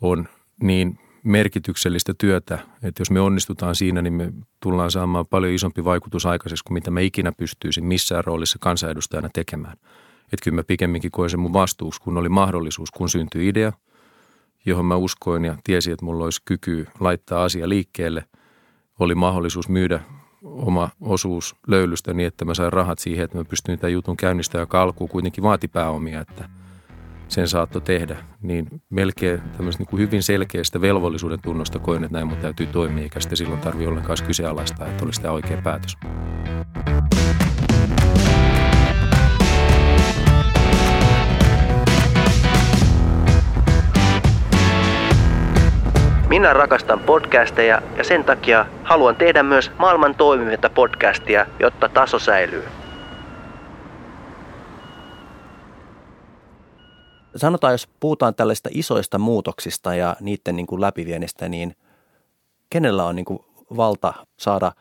on 0.00 0.28
niin 0.62 0.98
merkityksellistä 1.22 2.14
työtä, 2.18 2.58
että 2.82 3.00
jos 3.00 3.10
me 3.10 3.20
onnistutaan 3.20 3.74
siinä, 3.74 4.02
niin 4.02 4.12
me 4.12 4.32
tullaan 4.60 4.90
saamaan 4.90 5.26
paljon 5.26 5.52
isompi 5.52 5.84
vaikutus 5.84 6.26
aikaiseksi 6.26 6.64
kuin 6.64 6.74
mitä 6.74 6.90
me 6.90 7.04
ikinä 7.04 7.32
pystyisin 7.32 7.84
missään 7.84 8.24
roolissa 8.24 8.58
kansanedustajana 8.60 9.28
tekemään. 9.32 9.76
Että 10.32 10.44
kyllä 10.44 10.54
mä 10.54 10.64
pikemminkin 10.64 11.10
koen 11.10 11.30
sen 11.30 11.40
mun 11.40 11.52
vastuuksi, 11.52 12.00
kun 12.00 12.18
oli 12.18 12.28
mahdollisuus, 12.28 12.90
kun 12.90 13.08
syntyi 13.08 13.48
idea, 13.48 13.72
johon 14.66 14.86
mä 14.86 14.96
uskoin 14.96 15.44
ja 15.44 15.56
tiesin, 15.64 15.92
että 15.92 16.04
mulla 16.04 16.24
olisi 16.24 16.42
kyky 16.44 16.86
laittaa 17.00 17.44
asia 17.44 17.68
liikkeelle. 17.68 18.24
Oli 18.98 19.14
mahdollisuus 19.14 19.68
myydä 19.68 20.00
oma 20.42 20.90
osuus 21.00 21.56
löylystä 21.66 22.14
niin, 22.14 22.26
että 22.26 22.44
mä 22.44 22.54
sain 22.54 22.72
rahat 22.72 22.98
siihen, 22.98 23.24
että 23.24 23.38
mä 23.38 23.44
pystyin 23.44 23.78
tämän 23.78 23.92
jutun 23.92 24.16
käynnistämään, 24.16 24.62
joka 24.62 24.82
alkuun 24.82 25.10
kuitenkin 25.10 25.44
vaati 25.44 25.68
pääomia, 25.68 26.20
että 26.20 26.48
sen 27.28 27.48
saatto 27.48 27.80
tehdä. 27.80 28.16
Niin 28.42 28.82
melkein 28.90 29.40
tämmöistä 29.56 29.80
niin 29.80 29.88
kuin 29.88 30.00
hyvin 30.00 30.22
selkeästä 30.22 30.80
velvollisuuden 30.80 31.42
tunnosta 31.42 31.78
koin, 31.78 32.04
että 32.04 32.16
näin 32.18 32.28
mun 32.28 32.36
täytyy 32.36 32.66
toimia, 32.66 33.02
eikä 33.02 33.20
sitä 33.20 33.36
silloin 33.36 33.60
tarvitse 33.60 33.88
ollenkaan 33.88 34.18
kyseenalaistaa, 34.26 34.86
että 34.86 35.04
olisi 35.04 35.22
tämä 35.22 35.34
oikea 35.34 35.62
päätös. 35.62 35.96
Minä 46.32 46.52
rakastan 46.52 47.00
podcasteja 47.00 47.82
ja 47.96 48.04
sen 48.04 48.24
takia 48.24 48.66
haluan 48.84 49.16
tehdä 49.16 49.42
myös 49.42 49.70
maailman 49.78 50.14
toimivinta 50.14 50.70
podcastia, 50.70 51.46
jotta 51.60 51.88
taso 51.88 52.18
säilyy. 52.18 52.64
Sanotaan, 57.36 57.74
jos 57.74 57.88
puhutaan 58.00 58.34
tällaista 58.34 58.68
isoista 58.72 59.18
muutoksista 59.18 59.94
ja 59.94 60.16
niiden 60.20 60.56
niin 60.56 60.66
kuin 60.66 60.80
läpiviennistä, 60.80 61.48
niin 61.48 61.76
kenellä 62.70 63.04
on 63.04 63.16
niin 63.16 63.24
kuin 63.24 63.40
valta 63.76 64.14
saada 64.36 64.72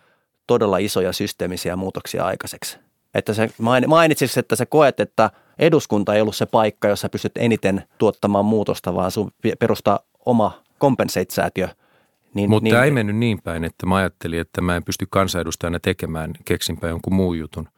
todella 0.48 0.78
isoja 0.78 1.14
systeemisiä 1.14 1.76
muutoksia 1.76 2.26
aikaiseksi? 2.26 2.80
Että 3.14 3.34
se 3.34 3.50
mainitsisi, 3.88 4.40
että 4.40 4.56
sä 4.56 4.66
koet, 4.66 5.00
että 5.00 5.30
eduskunta 5.60 6.16
ei 6.16 6.22
ollut 6.22 6.36
se 6.36 6.46
paikka, 6.46 6.88
jossa 6.88 7.10
pystyt 7.10 7.38
eniten 7.38 7.84
tuottamaan 7.98 8.46
muutosta, 8.46 8.96
vaan 8.96 9.12
sun 9.12 9.32
perustaa 9.60 10.00
oma 10.26 10.62
Compensate-säätiö. 10.82 11.68
Niin, 12.34 12.50
Mutta 12.50 12.64
niin, 12.64 12.84
ei 12.84 12.92
mennyt 12.92 13.16
niin 13.16 13.42
päin, 13.44 13.64
että 13.64 13.86
mä 13.86 13.96
ajattelin, 13.96 14.40
että 14.40 14.62
mä 14.62 14.76
en 14.76 14.84
pysty 14.84 15.08
kansanedustajana 15.10 15.80
tekemään, 15.80 16.34
keksinpä 16.46 16.88
jonkun 16.88 17.14
muun 17.14 17.40
jutun. 17.40 17.70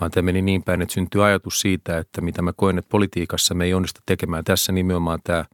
Vaan 0.00 0.10
tämä 0.10 0.24
meni 0.24 0.42
niin 0.42 0.62
päin, 0.62 0.82
että 0.82 0.94
syntyi 0.94 1.22
ajatus 1.22 1.60
siitä, 1.60 1.98
että 1.98 2.20
mitä 2.20 2.42
mä 2.42 2.52
koen, 2.52 2.78
että 2.78 2.88
politiikassa 2.88 3.54
me 3.54 3.64
ei 3.64 3.74
onnistu 3.74 4.00
tekemään. 4.06 4.44
Tässä 4.44 4.72
nimenomaan 4.72 5.18
tämä 5.24 5.44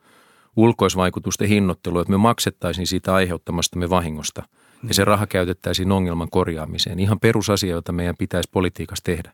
ulkoisvaikutusten 0.56 1.49
hinnoittelu, 1.49 1.99
että 1.99 2.11
me 2.11 2.16
maksettaisiin 2.16 2.87
siitä 2.87 3.14
aiheuttamastamme 3.14 3.90
vahingosta. 3.90 4.42
Ja 4.88 4.94
se 4.94 5.04
raha 5.04 5.26
käytettäisiin 5.26 5.92
ongelman 5.92 6.30
korjaamiseen. 6.30 6.99
Ihan 6.99 7.20
perusasia, 7.20 7.70
jota 7.70 7.92
meidän 7.92 8.16
pitäisi 8.18 8.49
politiikassa 8.52 9.04
tehdä. 9.04 9.32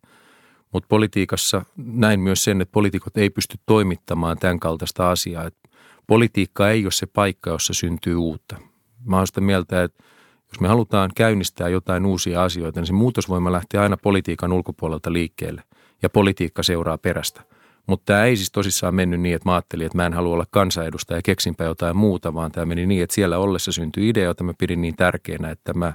Mutta 0.72 0.86
politiikassa 0.88 1.64
näin 1.76 2.20
myös 2.20 2.44
sen, 2.44 2.60
että 2.60 2.72
poliitikot 2.72 3.16
ei 3.16 3.30
pysty 3.30 3.58
toimittamaan 3.66 4.38
tämän 4.38 4.60
kaltaista 4.60 5.10
asiaa. 5.10 5.44
Että 5.44 5.61
politiikka 6.06 6.70
ei 6.70 6.84
ole 6.84 6.92
se 6.92 7.06
paikka, 7.06 7.50
jossa 7.50 7.74
syntyy 7.74 8.16
uutta. 8.16 8.56
Mä 9.04 9.16
olen 9.16 9.26
sitä 9.26 9.40
mieltä, 9.40 9.82
että 9.82 10.04
jos 10.52 10.60
me 10.60 10.68
halutaan 10.68 11.10
käynnistää 11.14 11.68
jotain 11.68 12.06
uusia 12.06 12.42
asioita, 12.44 12.80
niin 12.80 12.86
se 12.86 12.92
muutosvoima 12.92 13.52
lähtee 13.52 13.80
aina 13.80 13.96
politiikan 13.96 14.52
ulkopuolelta 14.52 15.12
liikkeelle 15.12 15.62
ja 16.02 16.10
politiikka 16.10 16.62
seuraa 16.62 16.98
perästä. 16.98 17.42
Mutta 17.86 18.04
tämä 18.04 18.24
ei 18.24 18.36
siis 18.36 18.52
tosissaan 18.52 18.94
mennyt 18.94 19.20
niin, 19.20 19.34
että 19.34 19.48
mä 19.48 19.54
ajattelin, 19.54 19.86
että 19.86 19.98
mä 19.98 20.06
en 20.06 20.12
halua 20.12 20.34
olla 20.34 20.46
kansanedustaja 20.50 21.18
ja 21.18 21.22
keksinpä 21.22 21.64
jotain 21.64 21.96
muuta, 21.96 22.34
vaan 22.34 22.52
tämä 22.52 22.66
meni 22.66 22.86
niin, 22.86 23.02
että 23.02 23.14
siellä 23.14 23.38
ollessa 23.38 23.72
syntyi 23.72 24.08
idea, 24.08 24.24
jota 24.24 24.44
mä 24.44 24.52
pidin 24.58 24.80
niin 24.82 24.96
tärkeänä, 24.96 25.50
että 25.50 25.74
mä 25.74 25.92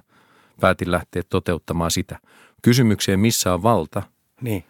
päätin 0.61 0.91
lähteä 0.91 1.23
toteuttamaan 1.29 1.91
sitä. 1.91 2.19
Kysymykseen, 2.61 3.19
missä 3.19 3.53
on 3.53 3.63
valta, 3.63 4.03
niin, 4.41 4.63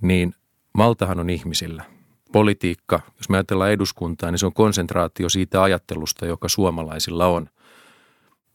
niin 0.00 0.34
valtahan 0.76 1.20
on 1.20 1.30
ihmisillä 1.30 1.84
politiikka, 2.32 3.00
jos 3.16 3.28
me 3.28 3.36
ajatellaan 3.36 3.72
eduskuntaa, 3.72 4.30
niin 4.30 4.38
se 4.38 4.46
on 4.46 4.52
konsentraatio 4.52 5.28
siitä 5.28 5.62
ajattelusta, 5.62 6.26
joka 6.26 6.48
suomalaisilla 6.48 7.26
on. 7.26 7.48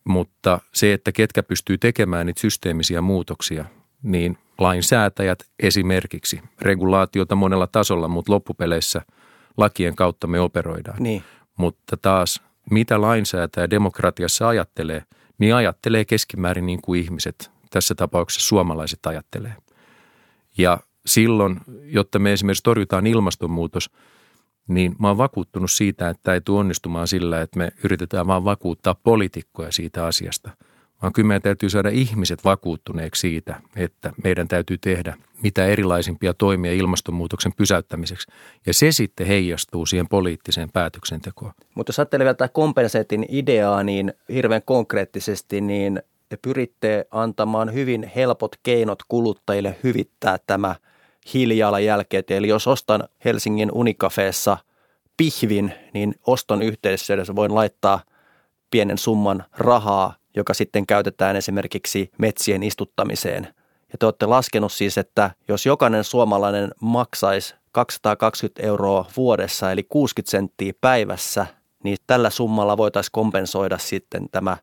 Mutta 0.04 0.60
se, 0.74 0.94
että 0.94 1.12
ketkä 1.12 1.44
pystyy 1.44 1.78
tekemään 1.78 2.26
niitä 2.26 2.42
systeemisiä 2.42 3.02
muutoksia, 3.02 3.66
niin 4.04 4.38
lainsäätäjät 4.58 5.44
esimerkiksi, 5.60 6.42
regulaatiota 6.62 7.36
monella 7.36 7.68
tasolla, 7.68 8.08
mutta 8.08 8.32
loppupeleissä 8.32 9.02
lakien 9.58 9.96
kautta 9.96 10.28
me 10.28 10.40
operoidaan. 10.40 11.04
Niin. 11.04 11.24
Mutta 11.58 11.98
taas, 11.98 12.42
mitä 12.72 13.02
lainsäätäjä 13.02 13.70
demokratiassa 13.70 14.48
ajattelee, 14.48 15.04
niin 15.38 15.56
ajattelee 15.56 16.06
keskimäärin 16.06 16.66
niin 16.66 16.82
kuin 16.82 17.02
ihmiset, 17.02 17.52
tässä 17.70 17.96
tapauksessa 17.96 18.48
suomalaiset 18.48 19.06
ajattelee. 19.06 19.56
Ja 20.58 20.80
silloin, 21.08 21.60
jotta 21.84 22.20
me 22.20 22.34
esimerkiksi 22.34 22.64
torjutaan 22.64 23.08
ilmastonmuutos, 23.08 23.90
niin 24.68 24.96
mä 25.00 25.08
oon 25.08 25.18
vakuuttunut 25.18 25.72
siitä, 25.72 26.10
että 26.10 26.34
ei 26.34 26.42
tule 26.42 26.60
onnistumaan 26.60 27.08
sillä, 27.08 27.42
että 27.42 27.58
me 27.58 27.72
yritetään 27.84 28.28
vaan 28.28 28.44
vakuuttaa 28.44 28.96
poliitikkoja 29.04 29.72
siitä 29.72 30.06
asiasta. 30.06 30.50
Vaan 31.02 31.14
kyllä 31.14 31.28
meidän 31.28 31.42
täytyy 31.42 31.70
saada 31.70 31.90
ihmiset 31.90 32.44
vakuuttuneeksi 32.44 33.20
siitä, 33.20 33.62
että 33.76 34.14
meidän 34.24 34.48
täytyy 34.48 34.78
tehdä 34.78 35.18
mitä 35.44 35.66
erilaisimpia 35.66 36.34
toimia 36.34 36.74
ilmastonmuutoksen 36.74 37.54
pysäyttämiseksi. 37.58 38.32
Ja 38.66 38.74
se 38.74 38.92
sitten 38.92 39.28
heijastuu 39.28 39.86
siihen 39.86 40.08
poliittiseen 40.08 40.72
päätöksentekoon. 40.72 41.52
Mutta 41.76 41.90
jos 41.90 42.00
ajattelee 42.00 42.26
vielä 42.26 42.34
tätä 42.34 42.54
kompenseetin 42.54 43.26
ideaa, 43.30 43.84
niin 43.84 44.14
hirveän 44.34 44.62
konkreettisesti, 44.66 45.62
niin 45.62 46.02
te 46.30 46.38
pyritte 46.42 47.08
antamaan 47.12 47.74
hyvin 47.74 48.12
helpot 48.16 48.56
keinot 48.64 49.04
kuluttajille 49.08 49.76
hyvittää 49.84 50.38
tämä– 50.48 50.76
hiilijalanjälkeet. 51.34 52.32
Eli 52.32 52.48
jos 52.48 52.68
ostan 52.68 53.04
Helsingin 53.26 53.72
Unikafeessa 53.72 54.58
pihvin, 55.18 55.74
niin 55.94 56.16
oston 56.28 56.62
yhteydessä 56.62 57.36
voin 57.36 57.56
laittaa 57.56 58.02
pienen 58.72 58.98
summan 58.98 59.44
rahaa, 59.58 60.16
joka 60.36 60.54
sitten 60.54 60.88
käytetään 60.88 61.36
esimerkiksi 61.36 62.12
metsien 62.18 62.64
istuttamiseen. 62.64 63.44
Ja 63.92 63.98
te 64.00 64.06
olette 64.06 64.26
laskenut 64.26 64.72
siis, 64.72 64.98
että 64.98 65.32
jos 65.48 65.66
jokainen 65.66 66.04
suomalainen 66.04 66.72
maksaisi 66.82 67.56
220 67.72 68.64
euroa 68.64 69.06
vuodessa, 69.18 69.72
eli 69.72 69.84
60 69.84 70.32
senttiä 70.32 70.74
päivässä, 70.82 71.46
niin 71.84 71.98
tällä 72.08 72.30
summalla 72.30 72.78
voitaisiin 72.78 73.12
kompensoida 73.12 73.78
sitten 73.78 74.30
tämä 74.32 74.58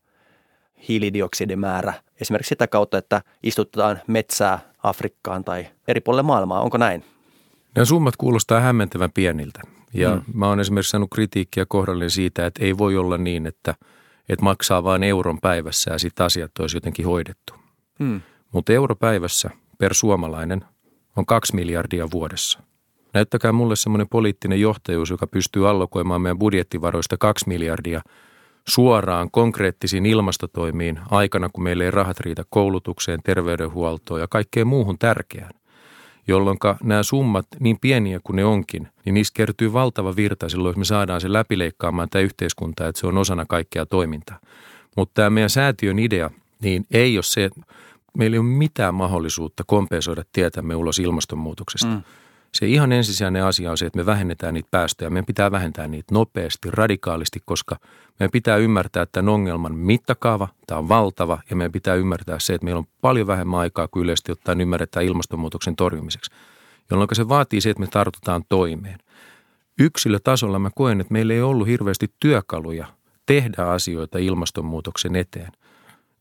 hiilidioksidimäärä 0.88 1.94
esimerkiksi 2.21 2.49
sitä 2.49 2.66
kautta, 2.66 2.99
että 2.99 3.23
istutetaan 3.42 4.00
metsää 4.06 4.59
Afrikkaan 4.83 5.44
tai 5.44 5.66
eri 5.88 6.00
puolille 6.00 6.23
maailmaa. 6.23 6.61
Onko 6.61 6.78
näin? 6.78 7.04
Nämä 7.75 7.85
summat 7.85 8.16
kuulostaa 8.16 8.61
hämmentävän 8.61 9.12
pieniltä. 9.12 9.61
Ja 9.94 10.14
mm. 10.14 10.23
mä 10.35 10.49
oon 10.49 10.61
esimerkiksi 10.61 10.90
saanut 10.90 11.11
kritiikkiä 11.14 11.66
kohdalleen 11.68 12.11
siitä, 12.11 12.47
että 12.47 12.64
ei 12.64 12.78
voi 12.78 12.97
olla 12.97 13.18
niin, 13.18 13.47
että, 13.47 13.75
että 14.28 14.44
maksaa 14.44 14.85
vain 14.85 15.02
euron 15.02 15.40
päivässä 15.40 15.92
ja 15.92 15.99
sitten 15.99 16.26
asiat 16.26 16.59
olisi 16.59 16.76
jotenkin 16.76 17.06
hoidettu. 17.06 17.54
Mm. 17.99 18.21
Mutta 18.52 18.73
euro 18.73 18.97
päivässä 18.97 19.50
per 19.78 19.94
suomalainen 19.94 20.64
on 21.16 21.26
kaksi 21.26 21.54
miljardia 21.54 22.11
vuodessa. 22.12 22.59
Näyttäkää 23.14 23.52
mulle 23.52 23.76
semmoinen 23.76 24.09
poliittinen 24.09 24.61
johtajuus, 24.61 25.11
joka 25.11 25.26
pystyy 25.26 25.68
allokoimaan 25.68 26.21
meidän 26.21 26.38
budjettivaroista 26.38 27.16
kaksi 27.16 27.49
miljardia– 27.49 28.00
suoraan 28.68 29.30
konkreettisiin 29.30 30.06
ilmastotoimiin 30.06 31.00
aikana, 31.11 31.49
kun 31.52 31.64
meillä 31.64 31.85
ei 31.85 31.90
rahat 31.90 32.21
riitä 32.21 32.42
koulutukseen, 32.50 33.21
terveydenhuoltoon 33.25 34.21
ja 34.21 34.28
kaikkeen 34.28 34.66
muuhun 34.66 34.99
tärkeään. 34.99 35.50
Jolloin 36.28 36.59
nämä 36.83 37.02
summat, 37.02 37.47
niin 37.61 37.78
pieniä 37.80 38.21
kuin 38.25 38.37
ne 38.37 38.44
onkin, 38.44 38.88
niin 39.04 39.14
niistä 39.14 39.37
kertyy 39.37 39.73
valtava 39.73 40.16
virta 40.16 40.49
silloin, 40.49 40.71
jos 40.71 40.76
me 40.76 40.85
saadaan 40.85 41.21
se 41.21 41.33
läpileikkaamaan 41.33 42.09
tämä 42.11 42.23
yhteiskunta, 42.23 42.88
että 42.88 43.00
se 43.00 43.06
on 43.06 43.18
osana 43.18 43.44
kaikkea 43.49 43.87
toimintaa. 43.87 44.38
Mutta 44.97 45.14
tämä 45.14 45.30
meidän 45.30 45.50
säätiön 45.50 45.99
idea, 45.99 46.30
niin 46.62 46.87
ei 46.90 47.16
ole 47.16 47.23
se, 47.23 47.50
meillä 48.18 48.35
ei 48.35 48.38
ole 48.38 48.47
mitään 48.47 48.94
mahdollisuutta 48.94 49.64
kompensoida 49.66 50.23
tietämme 50.33 50.75
ulos 50.75 50.99
ilmastonmuutoksesta. 50.99 51.88
Mm. 51.88 52.02
Se 52.54 52.66
ihan 52.66 52.92
ensisijainen 52.92 53.44
asia 53.44 53.70
on 53.70 53.78
se, 53.78 53.87
että 53.87 53.99
me 53.99 54.06
vähennetään 54.06 54.54
niitä 54.54 54.68
päästöjä. 54.70 55.11
Meidän 55.11 55.26
pitää 55.26 55.50
vähentää 55.50 55.88
niitä 55.88 56.14
nopeasti, 56.14 56.70
radikaalisti, 56.70 57.40
koska 57.44 57.76
meidän 58.18 58.30
pitää 58.30 58.56
ymmärtää 58.56 59.06
tämän 59.06 59.28
ongelman 59.28 59.75
mittakaava. 59.75 60.49
Tämä 60.66 60.78
on 60.78 60.88
valtava 60.88 61.38
ja 61.50 61.56
meidän 61.56 61.73
pitää 61.73 61.94
ymmärtää 61.94 62.38
se, 62.38 62.54
että 62.54 62.64
meillä 62.64 62.78
on 62.78 62.87
paljon 63.00 63.26
vähemmän 63.26 63.61
aikaa 63.61 63.88
kuin 63.88 64.04
yleisesti 64.04 64.32
ottaen 64.32 64.61
ymmärretään 64.61 65.06
ilmastonmuutoksen 65.06 65.76
torjumiseksi. 65.76 66.30
Jolloin 66.90 67.08
se 67.12 67.28
vaatii 67.28 67.61
se, 67.61 67.70
että 67.70 67.80
me 67.80 67.87
tartutaan 67.87 68.44
toimeen. 68.49 68.99
Yksilötasolla 69.78 70.58
mä 70.58 70.70
koen, 70.75 71.00
että 71.00 71.12
meillä 71.12 71.34
ei 71.34 71.42
ollut 71.42 71.68
hirveästi 71.68 72.12
työkaluja 72.20 72.87
tehdä 73.26 73.62
asioita 73.62 74.18
ilmastonmuutoksen 74.18 75.16
eteen– 75.16 75.52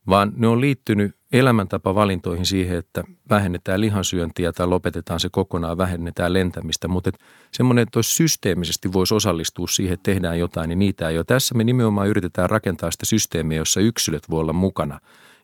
vaan 0.06 0.32
ne 0.36 0.46
on 0.46 0.60
liittynyt 0.60 1.16
elämäntapavalintoihin 1.34 2.46
siihen, 2.46 2.78
että 2.78 3.04
vähennetään 3.30 3.80
lihansyöntiä 3.80 4.52
tai 4.52 4.66
lopetetaan 4.66 5.20
se 5.20 5.28
kokonaan, 5.32 5.78
vähennetään 5.78 6.32
lentämistä, 6.32 6.88
mutta 6.88 7.10
semmoinen, 7.52 7.82
että 7.82 7.98
olisi 7.98 8.14
systeemisesti 8.14 8.92
voisi 8.92 9.14
osallistua 9.14 9.66
siihen, 9.66 9.94
että 9.94 10.12
tehdään 10.12 10.38
jotain, 10.38 10.68
niin 10.68 10.78
niitä 10.78 11.08
ei 11.08 11.18
ole. 11.18 11.24
Tässä 11.24 11.54
me 11.54 11.64
nimenomaan 11.64 12.08
yritetään 12.08 12.50
rakentaa 12.50 12.90
sitä 12.90 13.06
systeemiä, 13.06 13.58
jossa 13.58 13.80
yksilöt 13.80 14.30
voi 14.30 14.40
olla 14.40 14.52
mukana. 14.52 15.00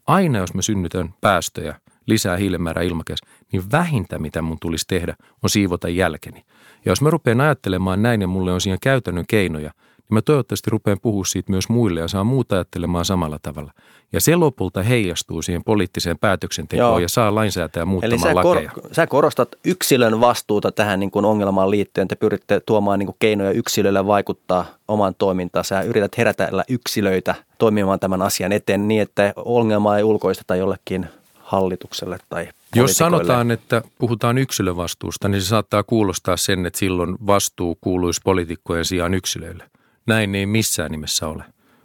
Aina 0.07 0.39
jos 0.39 0.55
mä 0.55 0.63
synnytän 0.63 1.15
päästöjä, 1.21 1.81
lisää 2.07 2.37
hiilimäärää 2.37 2.85
ilmakehässä, 2.85 3.27
niin 3.53 3.63
vähintä 3.73 4.19
mitä 4.19 4.43
mun 4.43 4.59
tulisi 4.61 4.85
tehdä 4.89 5.17
on 5.43 5.51
siivota 5.51 5.89
jälkeni. 5.89 6.45
Ja 6.85 6.93
jos 6.93 7.03
mä 7.03 7.11
rupean 7.11 7.41
ajattelemaan 7.41 8.03
näin 8.03 8.21
ja 8.21 8.27
mulle 8.27 8.53
on 8.53 8.61
siinä 8.61 8.79
käytännön 8.81 9.25
keinoja– 9.29 9.71
niin 10.11 10.17
mä 10.17 10.23
toivottavasti 10.23 10.71
rupean 10.71 11.01
puhua 11.03 11.25
siitä 11.25 11.51
myös 11.51 11.69
muille 11.69 12.01
ja 12.01 12.09
saa 12.09 12.25
muuta 12.25 12.55
ajattelemaan 12.55 13.05
samalla 13.05 13.39
tavalla. 13.43 13.73
Ja 14.13 14.21
se 14.21 14.37
lopulta 14.37 14.83
heijastuu 14.83 15.43
siihen 15.43 15.65
poliittiseen 15.65 16.19
päätöksentekoon 16.19 16.89
Joo. 16.89 16.99
ja 16.99 17.09
saa 17.09 17.35
lainsäätäjä 17.35 17.85
muuttamaan 17.85 18.13
Eli 18.13 18.21
sä 18.21 18.35
lakeja. 18.35 18.71
Kor- 18.71 18.95
sä 18.95 19.07
korostat 19.07 19.49
yksilön 19.65 20.21
vastuuta 20.21 20.73
tähän 20.73 21.01
niin 21.01 21.11
kuin 21.11 21.25
ongelmaan 21.25 21.71
liittyen. 21.71 22.09
Te 22.09 22.15
pyritte 22.15 22.61
tuomaan 22.67 22.99
niin 22.99 23.07
kuin 23.07 23.17
keinoja 23.19 23.51
yksilölle 23.51 24.07
vaikuttaa 24.07 24.65
omaan 24.89 25.15
toimintaan. 25.19 25.65
Sä 25.65 25.83
yrität 25.83 26.19
herätellä 26.19 26.65
yksilöitä 26.69 27.35
toimimaan 27.59 28.01
tämän 28.01 28.23
asian 28.23 28.53
eteen 28.53 28.89
niin, 28.89 29.03
että 29.03 29.33
ongelmaa 29.37 29.99
ei 29.99 30.05
ulkoisteta 30.05 30.57
jollekin 30.57 31.07
hallitukselle 31.35 32.19
tai 32.29 32.49
jos 32.75 32.93
sanotaan, 32.93 33.51
että 33.51 33.83
puhutaan 33.99 34.39
yksilövastuusta, 34.39 35.29
niin 35.29 35.43
se 35.43 35.47
saattaa 35.49 35.83
kuulostaa 35.83 36.37
sen, 36.37 36.67
että 36.67 36.79
silloin 36.79 37.17
vastuu 37.27 37.79
kuuluisi 37.81 38.21
poliitikkojen 38.25 38.85
sijaan 38.85 39.15
yksilöille. 39.15 39.71
Näin 40.07 40.35
ei 40.35 40.47
missään 40.47 40.91
nimessä 40.91 41.29
ole. 41.29 41.45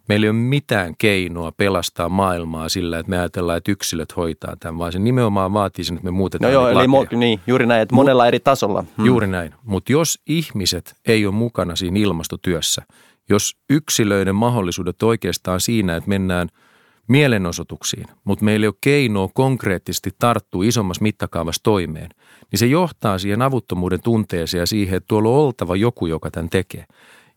Meillä 0.10 0.26
ei 0.26 0.30
ole 0.30 0.38
mitään 0.38 0.96
keinoa 0.98 1.52
pelastaa 1.52 2.10
maailmaa 2.10 2.70
sillä, 2.70 3.00
että 3.00 3.10
me 3.10 3.20
ajatellaan, 3.20 3.58
että 3.58 3.72
yksilöt 3.72 4.16
hoitaa 4.16 4.56
tämän, 4.60 4.78
vaan 4.78 4.92
se 4.92 5.00
nimenomaan 5.00 5.54
vaatii 5.54 5.86
sen, 5.86 5.96
että 5.96 6.06
me 6.06 6.12
muutetaan 6.12 6.54
No 6.54 6.60
joo, 6.60 6.70
eli 6.70 6.86
mo- 6.88 7.18
niin, 7.18 7.40
juuri 7.48 7.66
näin, 7.66 7.82
että 7.82 7.96
monella 7.96 8.28
eri 8.28 8.40
tasolla. 8.40 8.84
Hmm. 8.98 9.06
Juuri 9.06 9.28
näin. 9.28 9.54
Mutta 9.64 9.92
jos 9.92 10.20
ihmiset 10.28 10.96
ei 11.08 11.26
ole 11.26 11.36
mukana 11.36 11.76
siinä 11.76 12.00
ilmastotyössä, 12.00 12.82
jos 13.30 13.58
yksilöiden 13.70 14.36
mahdollisuudet 14.36 15.04
oikeastaan 15.04 15.62
siinä, 15.62 15.96
että 15.96 16.10
mennään 16.10 16.50
mielenosoituksiin, 17.08 18.06
mutta 18.24 18.46
meillä 18.46 18.64
ei 18.64 18.68
ole 18.68 18.76
keinoa 18.82 19.30
konkreettisesti 19.34 20.12
tarttua 20.20 20.64
isommassa 20.64 21.04
mittakaavassa 21.04 21.64
toimeen, 21.64 22.10
niin 22.52 22.60
se 22.60 22.66
johtaa 22.66 23.18
siihen 23.18 23.42
avuttomuuden 23.42 24.02
tunteeseen 24.02 24.60
ja 24.60 24.66
siihen, 24.66 24.98
että 24.98 25.08
tuolla 25.08 25.30
on 25.30 25.36
oltava 25.36 25.76
joku, 25.76 26.08
joka 26.08 26.32
tämän 26.32 26.50
tekee. 26.50 26.86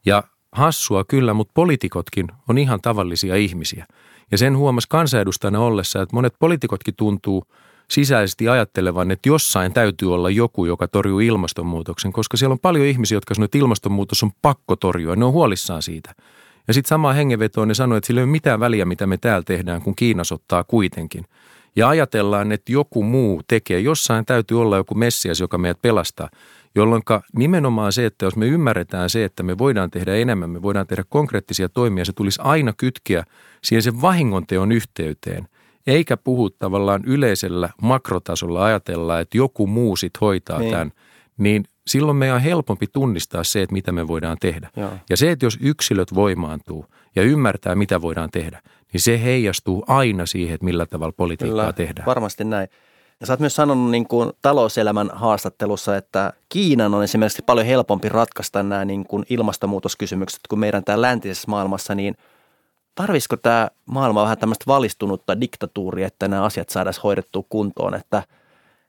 Ja 0.07 0.23
hassua 0.52 1.05
kyllä, 1.05 1.35
mutta 1.35 1.52
poliitikotkin 1.55 2.26
on 2.49 2.59
ihan 2.59 2.81
tavallisia 2.81 3.37
ihmisiä. 3.37 3.87
Ja 4.31 4.38
sen 4.38 4.57
huomas 4.57 4.87
kansanedustajana 4.87 5.61
ollessa, 5.61 6.02
että 6.02 6.17
monet 6.17 6.35
poliitikotkin 6.38 6.95
tuntuu 6.95 7.45
sisäisesti 7.90 8.49
ajattelevan, 8.49 9.11
että 9.11 9.28
jossain 9.28 9.73
täytyy 9.73 10.14
olla 10.14 10.31
joku, 10.31 10.64
joka 10.64 10.88
torjuu 10.88 11.21
ilmastonmuutoksen, 11.21 12.12
koska 12.12 12.37
siellä 12.37 12.52
on 12.52 12.59
paljon 12.59 12.87
ihmisiä, 12.87 13.17
jotka 13.17 13.35
sanoo, 13.35 13.45
että 13.45 13.59
ilmastonmuutos 13.59 14.23
on 14.23 14.31
pakko 14.43 14.76
torjua. 14.76 15.17
Ne 15.17 15.25
on 15.25 15.33
huolissaan 15.33 15.83
siitä. 15.83 16.14
Ja 16.69 16.75
sitten 16.75 16.88
samaan 16.88 17.17
hengenvetoon 17.17 17.69
ne 17.69 17.75
sanoo, 17.75 17.99
että 17.99 18.07
sillä 18.07 18.21
ei 18.21 18.25
ole 18.25 18.31
mitään 18.31 18.61
väliä, 18.61 18.85
mitä 18.85 19.07
me 19.07 19.17
täällä 19.17 19.43
tehdään, 19.43 19.83
kun 19.83 19.97
Kiinas 19.97 20.33
ottaa 20.33 20.64
kuitenkin. 20.64 21.25
Ja 21.76 21.88
ajatellaan, 21.88 22.52
että 22.52 22.73
joku 22.73 23.02
muu 23.02 23.43
tekee. 23.49 23.81
Jossain 23.81 24.25
täytyy 24.25 24.61
olla 24.61 24.76
joku 24.76 24.95
messias, 24.95 25.40
joka 25.40 25.59
meidät 25.59 25.83
pelastaa. 25.83 26.28
Jolloin 26.75 27.03
nimenomaan 27.37 27.93
se, 27.93 28.07
että 28.07 28.25
jos 28.25 28.37
me 28.37 28.47
ymmärretään 28.47 29.11
se, 29.11 29.25
että 29.25 29.43
me 29.43 29.59
voidaan 29.59 29.91
tehdä 29.91 30.15
enemmän, 30.15 30.51
me 30.51 30.63
voidaan 30.63 30.87
tehdä 30.87 31.05
konkreettisia 31.09 31.69
toimia, 31.69 32.05
se 32.05 32.13
tulisi 32.13 32.41
aina 32.43 32.73
kytkeä 32.73 33.25
siihen 33.65 33.83
sen 33.83 34.03
vahingonteon 34.03 34.73
yhteyteen. 34.73 35.49
Eikä 35.87 36.17
puhu 36.17 36.51
tavallaan 36.51 37.05
yleisellä 37.05 37.69
makrotasolla 37.83 38.65
ajatella, 38.65 39.21
että 39.21 39.37
joku 39.37 39.67
muu 39.67 39.97
sit 39.97 40.21
hoitaa 40.21 40.59
niin. 40.59 40.71
tämän. 40.71 40.93
Niin 41.39 41.65
silloin 41.87 42.17
meidän 42.17 42.37
on 42.37 42.43
helpompi 42.43 42.87
tunnistaa 42.87 43.45
se, 43.45 43.63
että 43.63 43.73
mitä 43.73 43.93
me 43.93 44.09
voidaan 44.09 44.37
tehdä. 44.41 44.71
Joo. 44.77 44.93
Ja 45.11 45.17
se, 45.17 45.31
että 45.31 45.47
jos 45.47 45.59
yksilöt 45.61 46.15
voimaantuu 46.15 46.87
ja 47.17 47.23
ymmärtää, 47.23 47.75
mitä 47.75 48.03
voidaan 48.03 48.31
tehdä, 48.31 48.63
niin 48.93 49.01
se 49.01 49.23
heijastuu 49.23 49.85
aina 49.87 50.27
siihen, 50.27 50.55
että 50.55 50.65
millä 50.65 50.87
tavalla 50.87 51.13
politiikkaa 51.17 51.61
Kyllä, 51.61 51.73
tehdään. 51.73 52.07
Varmasti 52.07 52.45
näin. 52.45 52.69
Ja 53.21 53.27
sä 53.27 53.33
oot 53.33 53.41
myös 53.41 53.57
sanonut 53.57 53.91
niin 53.91 54.09
kuin 54.09 54.33
talouselämän 54.43 55.11
haastattelussa, 55.13 55.97
että 55.97 56.33
Kiinan 56.49 56.95
on 56.95 57.05
esimerkiksi 57.05 57.43
paljon 57.43 57.67
helpompi 57.67 58.09
ratkaista 58.09 58.63
nämä 58.63 58.85
niin 58.85 59.05
kuin 59.05 59.27
ilmastonmuutoskysymykset 59.31 60.41
kuin 60.49 60.59
meidän 60.59 60.85
täällä 60.85 61.07
läntisessä 61.07 61.51
maailmassa, 61.51 61.95
niin 61.95 62.17
tarvisiko 62.95 63.37
tämä 63.37 63.69
maailma 63.87 64.23
vähän 64.23 64.39
tämmöistä 64.39 64.65
valistunutta 64.67 65.41
diktatuuria, 65.41 66.07
että 66.07 66.29
nämä 66.29 66.45
asiat 66.45 66.69
saadaan 66.69 66.95
hoidettua 67.05 67.43
kuntoon, 67.49 67.95
että, 67.95 68.23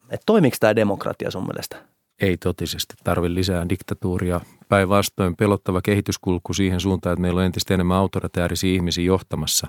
että 0.09 0.23
toimiko 0.25 0.57
tämä 0.59 0.75
demokratia 0.75 1.31
sun 1.31 1.47
mielestä? 1.47 1.75
Ei 2.21 2.37
totisesti 2.37 2.93
tarvi 3.03 3.33
lisää 3.33 3.69
diktatuuria. 3.69 4.41
Päinvastoin 4.69 5.35
pelottava 5.35 5.81
kehityskulku 5.81 6.53
siihen 6.53 6.79
suuntaan, 6.79 7.13
että 7.13 7.21
meillä 7.21 7.39
on 7.39 7.45
entistä 7.45 7.73
enemmän 7.73 7.97
autoritäärisiä 7.97 8.73
ihmisiä 8.73 9.03
johtamassa. 9.03 9.67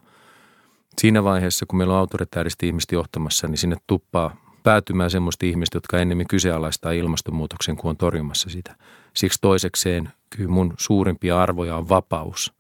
Siinä 0.99 1.25
vaiheessa, 1.25 1.67
kun 1.67 1.79
meillä 1.79 1.95
on 1.95 2.00
autoritääristä 2.00 2.67
ihmistä 2.67 2.95
johtamassa, 2.95 3.49
niin 3.49 3.59
sinne 3.59 3.76
tuppaa 3.87 4.50
päätymään 4.62 5.11
semmoista 5.11 5.47
ihmistä, 5.47 5.76
jotka 5.76 5.99
ennemmin 5.99 6.29
kyseenalaistaa 6.29 6.93
ilmastonmuutoksen 6.93 7.76
kuin 7.76 7.90
on 7.90 7.97
torjumassa 7.97 8.50
sitä. 8.50 8.76
Siksi 9.14 9.38
toisekseen 9.40 10.11
kyllä 10.37 10.50
mun 10.50 10.75
suurimpia 10.79 11.43
arvoja 11.43 11.76
on 11.76 11.88
vapaus. 11.88 12.52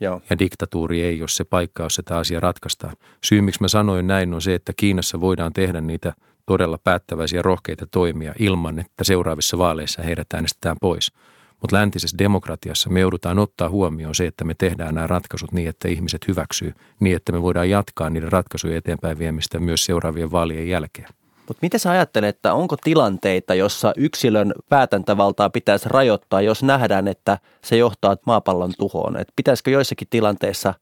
Joo. 0.00 0.20
Ja 0.30 0.38
diktatuuri 0.38 1.02
ei 1.02 1.22
ole 1.22 1.28
se 1.28 1.44
paikka, 1.44 1.82
jossa 1.82 2.02
tämä 2.02 2.20
asia 2.20 2.40
ratkaistaan. 2.40 2.96
Syy, 3.24 3.40
miksi 3.40 3.60
mä 3.60 3.68
sanoin 3.68 4.06
näin, 4.06 4.34
on 4.34 4.42
se, 4.42 4.54
että 4.54 4.72
Kiinassa 4.76 5.20
voidaan 5.20 5.52
tehdä 5.52 5.80
niitä 5.80 6.12
todella 6.46 6.78
päättäväisiä 6.84 7.42
rohkeita 7.42 7.86
toimia 7.86 8.34
ilman, 8.38 8.78
että 8.78 9.04
seuraavissa 9.04 9.58
vaaleissa 9.58 10.02
heidät 10.02 10.32
äänestetään 10.34 10.76
pois. 10.80 11.12
Mutta 11.60 11.76
läntisessä 11.76 12.18
demokratiassa 12.18 12.90
me 12.90 13.00
joudutaan 13.00 13.38
ottaa 13.38 13.68
huomioon 13.68 14.14
se, 14.14 14.26
että 14.26 14.44
me 14.44 14.54
tehdään 14.54 14.94
nämä 14.94 15.06
ratkaisut 15.06 15.52
niin, 15.52 15.68
että 15.68 15.88
ihmiset 15.88 16.28
hyväksyy, 16.28 16.74
niin 17.00 17.16
että 17.16 17.32
me 17.32 17.42
voidaan 17.42 17.70
jatkaa 17.70 18.10
niiden 18.10 18.32
ratkaisujen 18.32 18.76
eteenpäin 18.76 19.18
viemistä 19.18 19.58
myös 19.58 19.84
seuraavien 19.84 20.32
vaalien 20.32 20.68
jälkeen. 20.68 21.08
Mutta 21.48 21.58
miten 21.62 21.80
sä 21.80 21.90
ajattelet, 21.90 22.36
että 22.36 22.54
onko 22.54 22.76
tilanteita, 22.84 23.54
jossa 23.54 23.92
yksilön 23.96 24.52
päätäntävaltaa 24.68 25.50
pitäisi 25.50 25.88
rajoittaa, 25.88 26.40
jos 26.40 26.62
nähdään, 26.62 27.08
että 27.08 27.38
se 27.64 27.76
johtaa 27.76 28.16
maapallon 28.26 28.72
tuhoon? 28.78 29.16
Et 29.16 29.28
pitäisikö 29.36 29.70
joissakin 29.70 30.08
tilanteissa 30.10 30.74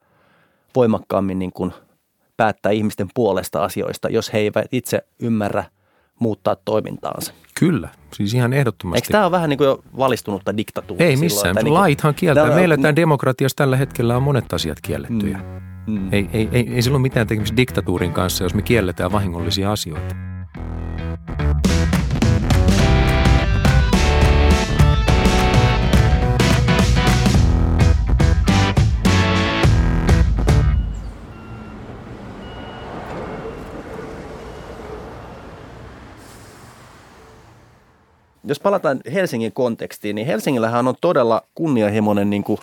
voimakkaammin 0.77 1.39
niin 1.39 1.53
kuin 1.53 1.73
päättää 2.37 2.73
ihmisten 2.73 3.09
puolesta 3.15 3.65
asioista, 3.65 4.09
jos 4.09 4.33
he 4.33 4.39
eivät 4.39 4.67
itse 4.73 5.01
ymmärrä 5.19 5.65
muuttaa 6.19 6.57
toimintaansa? 6.65 7.33
Kyllä, 7.59 7.89
siis 8.15 8.35
ihan 8.35 8.53
ehdottomasti. 8.53 8.99
Eikö 8.99 9.13
tämä 9.13 9.25
ole 9.25 9.31
vähän 9.31 9.51
niin 9.51 9.59
kuin 9.59 9.67
jo 9.67 9.81
valistunutta 9.99 10.57
diktatuuria? 10.57 11.07
Ei 11.07 11.17
missään, 11.17 11.55
silloin, 11.55 11.65
niin 11.65 11.75
laithan 11.75 12.15
kieltää. 12.15 12.47
Tää- 12.47 12.55
Meillä 12.55 12.77
tämän 12.77 12.97
demokratiassa 12.97 13.57
tällä 13.57 13.77
hetkellä 13.77 14.17
on 14.17 14.23
monet 14.23 14.53
asiat 14.53 14.79
kiellettyjä. 14.83 15.41
Mm. 15.87 16.13
Ei, 16.13 16.29
ei, 16.33 16.49
ei, 16.53 16.75
ei 16.75 16.83
sillä 16.83 16.95
ole 16.95 17.03
mitään 17.03 17.27
tekemistä 17.27 17.57
diktatuurin 17.57 18.13
kanssa, 18.13 18.45
jos 18.45 18.55
me 18.55 18.63
kielletään 18.63 19.13
vahingollisia 19.13 19.73
asioita. 19.73 20.15
Jos 38.45 38.61
palataan 38.61 39.01
Helsingin 39.13 39.53
kontekstiin, 39.53 40.17
niin 40.17 40.27
Helsingillähän 40.27 40.89
on 40.89 40.95
todella 41.01 41.43
kunnianhimoinen 41.55 42.31
niin 42.31 42.45
kuin 42.45 42.59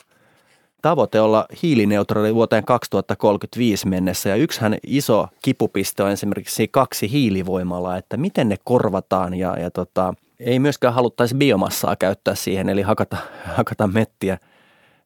tavoite 0.82 1.20
olla 1.20 1.46
hiilineutraali 1.64 2.36
vuoteen 2.36 2.66
2035 2.66 3.88
mennessä. 3.88 4.30
Ja 4.30 4.36
yksihän 4.36 4.78
iso 4.84 5.28
kipupiste 5.42 6.04
on 6.04 6.12
esimerkiksi 6.12 6.68
kaksi 6.68 7.12
hiilivoimalaa, 7.12 7.98
että 7.98 8.18
miten 8.18 8.50
ne 8.50 8.56
korvataan 8.64 9.34
ja, 9.34 9.60
ja 9.60 9.72
tota, 9.72 10.14
ei 10.40 10.60
myöskään 10.60 10.94
haluttaisi 10.94 11.36
biomassaa 11.36 11.96
käyttää 11.96 12.36
siihen, 12.36 12.70
eli 12.70 12.82
hakata, 12.82 13.18
hakata 13.46 13.88
mettiä 13.88 14.38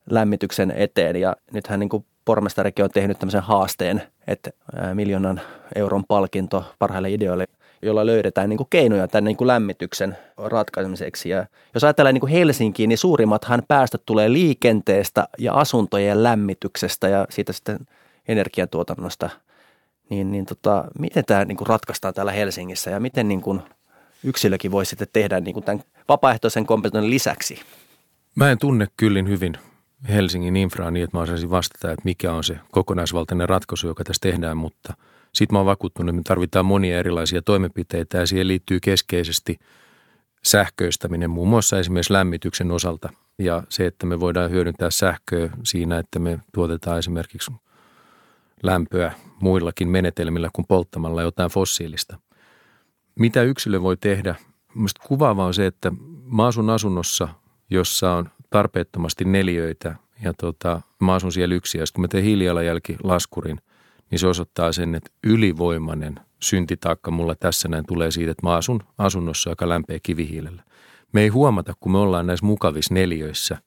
lämmityksen 0.10 0.72
eteen. 0.72 1.16
Ja 1.16 1.36
nythän 1.54 1.80
niin 1.80 1.90
kuin 1.90 2.06
pormestarikin 2.26 2.86
on 2.86 2.92
tehnyt 2.92 3.20
tämmöisen 3.20 3.44
haasteen, 3.44 4.04
että 4.28 4.50
miljoonan 4.94 5.42
euron 5.76 6.06
palkinto 6.06 6.66
parhaille 6.80 7.12
ideoille, 7.12 7.48
jolla 7.82 8.06
löydetään 8.06 8.50
niin 8.50 8.58
kuin 8.58 8.68
keinoja 8.70 9.08
tämän 9.08 9.24
niin 9.24 9.38
kuin 9.38 9.48
lämmityksen 9.48 10.18
ratkaisemiseksi. 10.38 11.30
Ja 11.30 11.46
jos 11.74 11.84
ajatellaan 11.84 12.14
niin 12.14 12.20
kuin 12.20 12.32
Helsinkiin, 12.32 12.88
niin 12.88 12.98
suurimmathan 12.98 13.64
päästöt 13.68 14.02
tulee 14.06 14.34
liikenteestä 14.34 15.28
ja 15.38 15.54
asuntojen 15.54 16.24
lämmityksestä 16.24 17.08
ja 17.08 17.28
siitä 17.30 17.54
sitten 17.54 17.80
energiantuotannosta. 18.28 19.30
Niin, 20.10 20.32
niin 20.32 20.46
tota, 20.46 20.84
miten 21.00 21.26
tämä 21.26 21.46
niin 21.46 21.58
kuin 21.58 21.68
ratkaistaan 21.68 22.14
täällä 22.14 22.32
Helsingissä 22.32 22.92
ja 22.92 23.00
miten 23.00 23.28
niin 23.28 23.42
kuin 23.42 23.62
yksilökin 24.24 24.72
voi 24.72 24.86
sitten 24.86 25.08
tehdä 25.14 25.40
niin 25.40 25.54
kuin 25.54 25.64
tämän 25.64 25.84
vapaaehtoisen 26.10 26.66
kompetentin 26.66 27.10
lisäksi? 27.10 27.60
Mä 28.36 28.52
en 28.52 28.58
tunne 28.58 28.88
kyllin 28.98 29.30
hyvin 29.30 29.54
Helsingin 30.10 30.56
infraa 30.56 30.92
niin, 30.92 31.04
että 31.04 31.18
mä 31.18 31.22
osaisin 31.24 31.50
vastata, 31.50 31.92
että 31.92 32.06
mikä 32.06 32.34
on 32.34 32.44
se 32.44 32.60
kokonaisvaltainen 32.72 33.50
ratkaisu, 33.50 33.88
joka 33.88 34.04
tässä 34.04 34.22
tehdään, 34.22 34.58
mutta 34.58 34.94
sitten 35.34 35.54
mä 35.56 35.60
oon 35.60 35.66
vakuuttunut, 35.66 36.10
että 36.10 36.18
me 36.18 36.24
tarvitaan 36.24 36.66
monia 36.66 37.00
erilaisia 37.00 37.42
toimenpiteitä 37.42 38.18
ja 38.18 38.26
siihen 38.26 38.48
liittyy 38.48 38.80
keskeisesti 38.80 39.60
sähköistäminen 40.44 41.30
muun 41.30 41.48
muassa 41.48 41.80
esimerkiksi 41.80 42.14
lämmityksen 42.14 42.72
osalta 42.72 43.10
ja 43.40 43.64
se, 43.70 43.86
että 43.86 44.06
me 44.06 44.20
voidaan 44.20 44.52
hyödyntää 44.52 44.90
sähköä 44.90 45.50
siinä, 45.64 45.98
että 45.98 46.20
me 46.20 46.40
tuotetaan 46.54 47.00
esimerkiksi 47.00 47.52
lämpöä 48.64 49.12
muillakin 49.42 49.88
menetelmillä 49.88 50.50
kuin 50.54 50.66
polttamalla 50.68 51.22
jotain 51.22 51.52
fossiilista. 51.52 52.20
Mitä 53.20 53.44
yksilö 53.44 53.82
voi 53.82 53.98
tehdä? 53.98 54.36
Mielestäni 54.76 55.08
kuvaava 55.08 55.46
on 55.46 55.54
se, 55.54 55.66
että 55.66 55.92
mä 56.26 56.46
asun 56.46 56.70
asunnossa, 56.70 57.28
jossa 57.70 58.14
on 58.14 58.30
tarpeettomasti 58.50 59.26
neliöitä 59.26 59.96
ja 60.24 60.34
tota, 60.34 60.82
mä 61.02 61.14
asun 61.14 61.32
siellä 61.32 61.56
yksin. 61.56 61.80
Ja 61.80 61.86
kun 61.94 62.02
mä 62.02 62.08
teen 62.08 62.24
hiilijalanjälkilaskurin, 62.24 63.62
niin 64.12 64.20
se 64.20 64.28
osoittaa 64.28 64.72
sen, 64.72 64.96
että 64.96 65.12
ylivoimainen 65.24 66.20
syntitaakka 66.40 67.12
mulla 67.12 67.36
tässä 67.36 67.68
näin 67.68 67.86
tulee 67.88 68.12
siitä, 68.12 68.32
että 68.32 68.48
mä 68.48 68.56
asun 68.56 68.84
asunnossa, 68.98 69.50
joka 69.50 69.70
lämpee 69.70 70.00
kivihiilellä. 70.04 70.64
Me 71.14 71.22
ei 71.22 71.28
huomata, 71.28 71.74
kun 71.80 71.92
me 71.92 71.98
ollaan 71.98 72.28
näissä 72.28 72.46
mukavissa 72.46 72.94
neliöissä, 72.94 73.58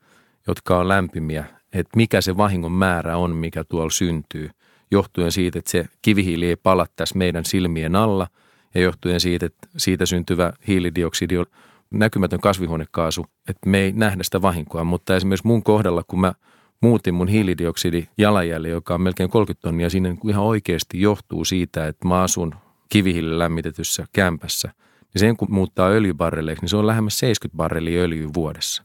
jotka 0.46 0.78
on 0.78 0.88
lämpimiä, 0.88 1.44
että 1.72 1.96
mikä 1.96 2.20
se 2.20 2.36
vahingon 2.36 2.72
määrä 2.72 3.16
on, 3.16 3.30
mikä 3.30 3.64
tuolla 3.64 3.90
syntyy, 3.90 4.50
johtuen 4.90 5.32
siitä, 5.32 5.58
että 5.58 5.70
se 5.70 5.86
kivihiili 6.02 6.46
ei 6.46 6.56
pala 6.56 6.86
tässä 6.96 7.18
meidän 7.18 7.44
silmien 7.44 7.96
alla 7.96 8.26
ja 8.74 8.80
johtuen 8.80 9.20
siitä, 9.20 9.46
että 9.46 9.68
siitä 9.76 10.06
syntyvä 10.06 10.52
hiilidioksidi 10.68 11.36
on 11.36 11.46
näkymätön 11.90 12.40
kasvihuonekaasu, 12.40 13.26
että 13.48 13.70
me 13.70 13.78
ei 13.78 13.92
nähdä 13.92 14.22
sitä 14.22 14.42
vahinkoa, 14.42 14.84
mutta 14.84 15.16
esimerkiksi 15.16 15.46
mun 15.46 15.62
kohdalla, 15.62 16.02
kun 16.08 16.20
mä 16.20 16.34
muutin 16.80 17.14
mun 17.14 17.28
hiilidioksidi 17.28 18.08
jalanjäljen, 18.18 18.72
joka 18.72 18.94
on 18.94 19.00
melkein 19.00 19.30
30 19.30 19.62
tonnia, 19.62 19.90
siinä 19.90 20.08
niin 20.08 20.30
ihan 20.30 20.44
oikeasti 20.44 21.00
johtuu 21.00 21.44
siitä, 21.44 21.86
että 21.86 22.08
mä 22.08 22.22
asun 22.22 22.54
kivihiilellä 22.88 23.38
lämmitetyssä 23.38 24.06
kämpässä. 24.12 24.72
Ja 25.14 25.20
sen 25.20 25.36
kun 25.36 25.52
muuttaa 25.52 25.88
öljybarreleiksi, 25.88 26.62
niin 26.62 26.70
se 26.70 26.76
on 26.76 26.86
lähemmäs 26.86 27.18
70 27.18 27.56
barrelia 27.56 28.02
öljyä 28.02 28.28
vuodessa. 28.34 28.84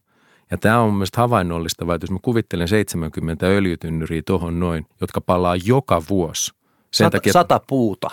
Ja 0.51 0.57
tämä 0.57 0.79
on 0.79 0.87
mun 0.87 0.95
mielestä 0.95 1.21
havainnollistavaa, 1.21 1.95
että 1.95 2.03
jos 2.03 2.11
mä 2.11 2.19
kuvittelen 2.21 2.67
70 2.67 3.45
öljytynnyriä 3.45 4.21
tuohon 4.25 4.59
noin, 4.59 4.85
jotka 5.01 5.21
palaa 5.21 5.55
joka 5.55 6.01
vuosi. 6.09 6.51
Sen 6.91 7.05
Sata, 7.05 7.17
takia, 7.17 7.33
sata 7.33 7.61
puuta, 7.67 8.09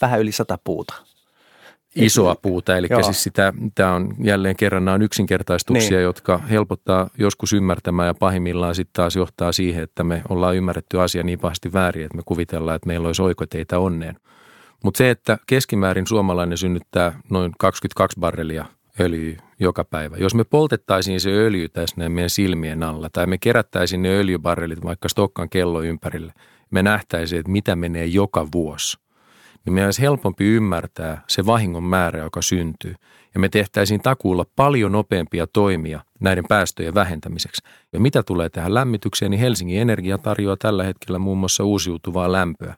vähän 0.00 0.20
yli 0.20 0.32
sata 0.32 0.58
puuta. 0.64 0.94
Isoa 1.94 2.34
puuta. 2.42 2.76
Eli 2.76 2.86
Joo. 2.90 3.02
siis 3.02 3.22
sitä, 3.22 3.52
tämä 3.74 3.94
on 3.94 4.14
jälleen 4.22 4.56
kerran, 4.56 4.84
nämä 4.84 4.94
on 4.94 5.02
yksinkertaistuksia, 5.02 5.96
Niin. 5.96 6.02
jotka 6.02 6.38
helpottaa 6.38 7.10
joskus 7.18 7.52
ymmärtämään 7.52 8.06
ja 8.06 8.14
pahimmillaan 8.14 8.74
sitten 8.74 8.92
taas 8.92 9.16
johtaa 9.16 9.52
siihen, 9.52 9.82
että 9.82 10.04
me 10.04 10.22
ollaan 10.28 10.56
ymmärretty 10.56 11.00
asia 11.00 11.22
niin 11.22 11.38
pahasti 11.38 11.72
väärin, 11.72 12.04
että 12.04 12.16
me 12.16 12.22
kuvitellaan, 12.26 12.76
että 12.76 12.86
meillä 12.86 13.06
olisi 13.06 13.22
oikoteitä 13.22 13.78
onneen. 13.78 14.16
Mutta 14.84 14.98
se, 14.98 15.10
että 15.10 15.38
keskimäärin 15.46 16.06
suomalainen 16.06 16.58
synnyttää 16.58 17.20
noin 17.30 17.52
22 17.58 18.20
barrelia 18.20 18.64
öljyä 19.00 19.36
joka 19.60 19.84
päivä. 19.84 20.16
Jos 20.16 20.34
me 20.34 20.44
poltettaisiin 20.44 21.20
se 21.20 21.30
öljy 21.30 21.68
tässä 21.68 21.96
näin 21.98 22.12
meidän 22.12 22.30
silmien 22.30 22.82
alla 22.82 23.08
tai 23.12 23.26
me 23.26 23.38
kerättäisiin 23.38 24.02
ne 24.02 24.08
öljybarrelit 24.08 24.84
vaikka 24.84 25.08
Stokkan 25.08 25.48
kello 25.48 25.82
ympärille, 25.82 26.32
me 26.70 26.82
nähtäisiin, 26.82 27.38
että 27.40 27.52
mitä 27.52 27.76
menee 27.76 28.06
joka 28.06 28.46
vuosi 28.54 29.03
niin 29.64 29.72
meidän 29.72 29.86
olisi 29.86 30.02
helpompi 30.02 30.44
ymmärtää 30.44 31.22
se 31.28 31.46
vahingon 31.46 31.82
määrä, 31.82 32.18
joka 32.18 32.42
syntyy. 32.42 32.94
Ja 33.34 33.40
me 33.40 33.48
tehtäisiin 33.48 34.00
takuulla 34.02 34.44
paljon 34.56 34.92
nopeampia 34.92 35.46
toimia 35.46 36.00
näiden 36.20 36.44
päästöjen 36.48 36.94
vähentämiseksi. 36.94 37.62
Ja 37.92 38.00
mitä 38.00 38.22
tulee 38.22 38.48
tähän 38.48 38.74
lämmitykseen, 38.74 39.30
niin 39.30 39.40
Helsingin 39.40 39.80
Energia 39.80 40.18
tarjoaa 40.18 40.56
tällä 40.56 40.84
hetkellä 40.84 41.18
muun 41.18 41.38
muassa 41.38 41.64
uusiutuvaa 41.64 42.32
lämpöä. 42.32 42.74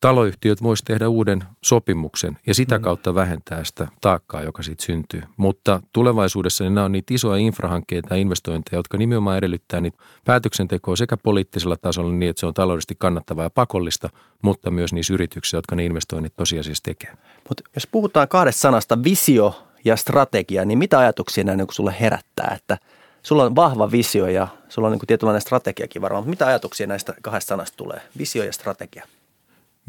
Taloyhtiöt 0.00 0.62
voisi 0.62 0.84
tehdä 0.84 1.08
uuden 1.08 1.44
sopimuksen 1.64 2.38
ja 2.46 2.54
sitä 2.54 2.78
kautta 2.78 3.14
vähentää 3.14 3.64
sitä 3.64 3.88
taakkaa, 4.00 4.42
joka 4.42 4.62
siitä 4.62 4.84
syntyy. 4.84 5.22
Mutta 5.36 5.82
tulevaisuudessa 5.92 6.64
niin 6.64 6.74
nämä 6.74 6.84
on 6.84 6.92
niitä 6.92 7.14
isoja 7.14 7.36
infrahankkeita 7.36 8.14
ja 8.14 8.20
investointeja, 8.20 8.78
jotka 8.78 8.98
nimenomaan 8.98 9.38
edellyttää 9.38 9.80
niitä 9.80 9.98
päätöksentekoa 10.24 10.96
sekä 10.96 11.16
poliittisella 11.16 11.76
tasolla 11.76 12.12
niin, 12.12 12.30
että 12.30 12.40
se 12.40 12.46
on 12.46 12.54
taloudellisesti 12.54 12.94
kannattavaa 12.98 13.44
ja 13.44 13.50
pakollista, 13.50 14.08
mutta 14.42 14.70
myös 14.70 14.92
niissä 14.92 15.14
yrityksissä, 15.14 15.56
jotka 15.56 15.76
ne 15.76 15.84
investoinnit 15.84 16.36
tosiasiassa 16.36 16.82
tekee. 16.84 17.12
Mutta 17.48 17.64
jos 17.74 17.86
puhutaan 17.86 18.28
kahdesta 18.28 18.60
sanasta, 18.60 19.04
visio 19.04 19.64
ja 19.84 19.96
strategia, 19.96 20.64
niin 20.64 20.78
mitä 20.78 20.98
ajatuksia 20.98 21.44
nämä 21.44 21.56
niin 21.56 21.66
sulle 21.70 21.94
herättää? 22.00 22.56
Että 22.56 22.78
sulla 23.22 23.44
on 23.44 23.56
vahva 23.56 23.90
visio 23.90 24.26
ja 24.26 24.48
sulla 24.68 24.88
on 24.88 24.92
niin 24.92 25.06
tietynlainen 25.06 25.42
strategiakin 25.42 26.02
varmaan, 26.02 26.22
mutta 26.22 26.30
mitä 26.30 26.46
ajatuksia 26.46 26.86
näistä 26.86 27.14
kahdesta 27.22 27.48
sanasta 27.48 27.76
tulee? 27.76 28.00
Visio 28.18 28.44
ja 28.44 28.52
strategia. 28.52 29.06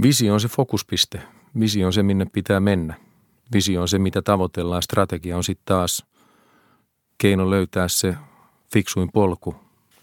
Visio 0.01 0.33
on 0.33 0.39
se 0.39 0.47
fokuspiste. 0.47 1.21
Visio 1.59 1.87
on 1.87 1.93
se, 1.93 2.03
minne 2.03 2.25
pitää 2.25 2.59
mennä. 2.59 2.95
Visio 3.53 3.81
on 3.81 3.87
se, 3.87 3.99
mitä 3.99 4.21
tavoitellaan. 4.21 4.83
Strategia 4.83 5.37
on 5.37 5.43
sitten 5.43 5.65
taas 5.65 6.05
keino 7.17 7.49
löytää 7.49 7.87
se 7.87 8.15
fiksuin 8.73 9.11
polku, 9.11 9.55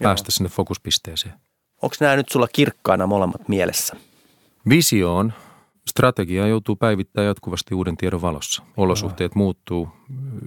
päästä 0.03 0.31
sinne 0.33 0.49
fokuspisteeseen. 0.49 1.35
Onko 1.83 1.97
nämä 2.01 2.17
nyt 2.17 2.29
sulla 2.29 2.49
kirkkaana 2.53 3.07
molemmat 3.07 3.49
mielessä? 3.49 3.97
Visio 4.69 5.17
on, 5.17 5.33
strategia 5.89 6.47
joutuu 6.47 6.77
päivittämään 6.77 7.27
jatkuvasti 7.27 7.75
uuden 7.75 7.97
tiedon 7.97 8.23
valossa. 8.23 8.63
Olosuhteet 8.77 9.35
muuttuu, 9.35 9.89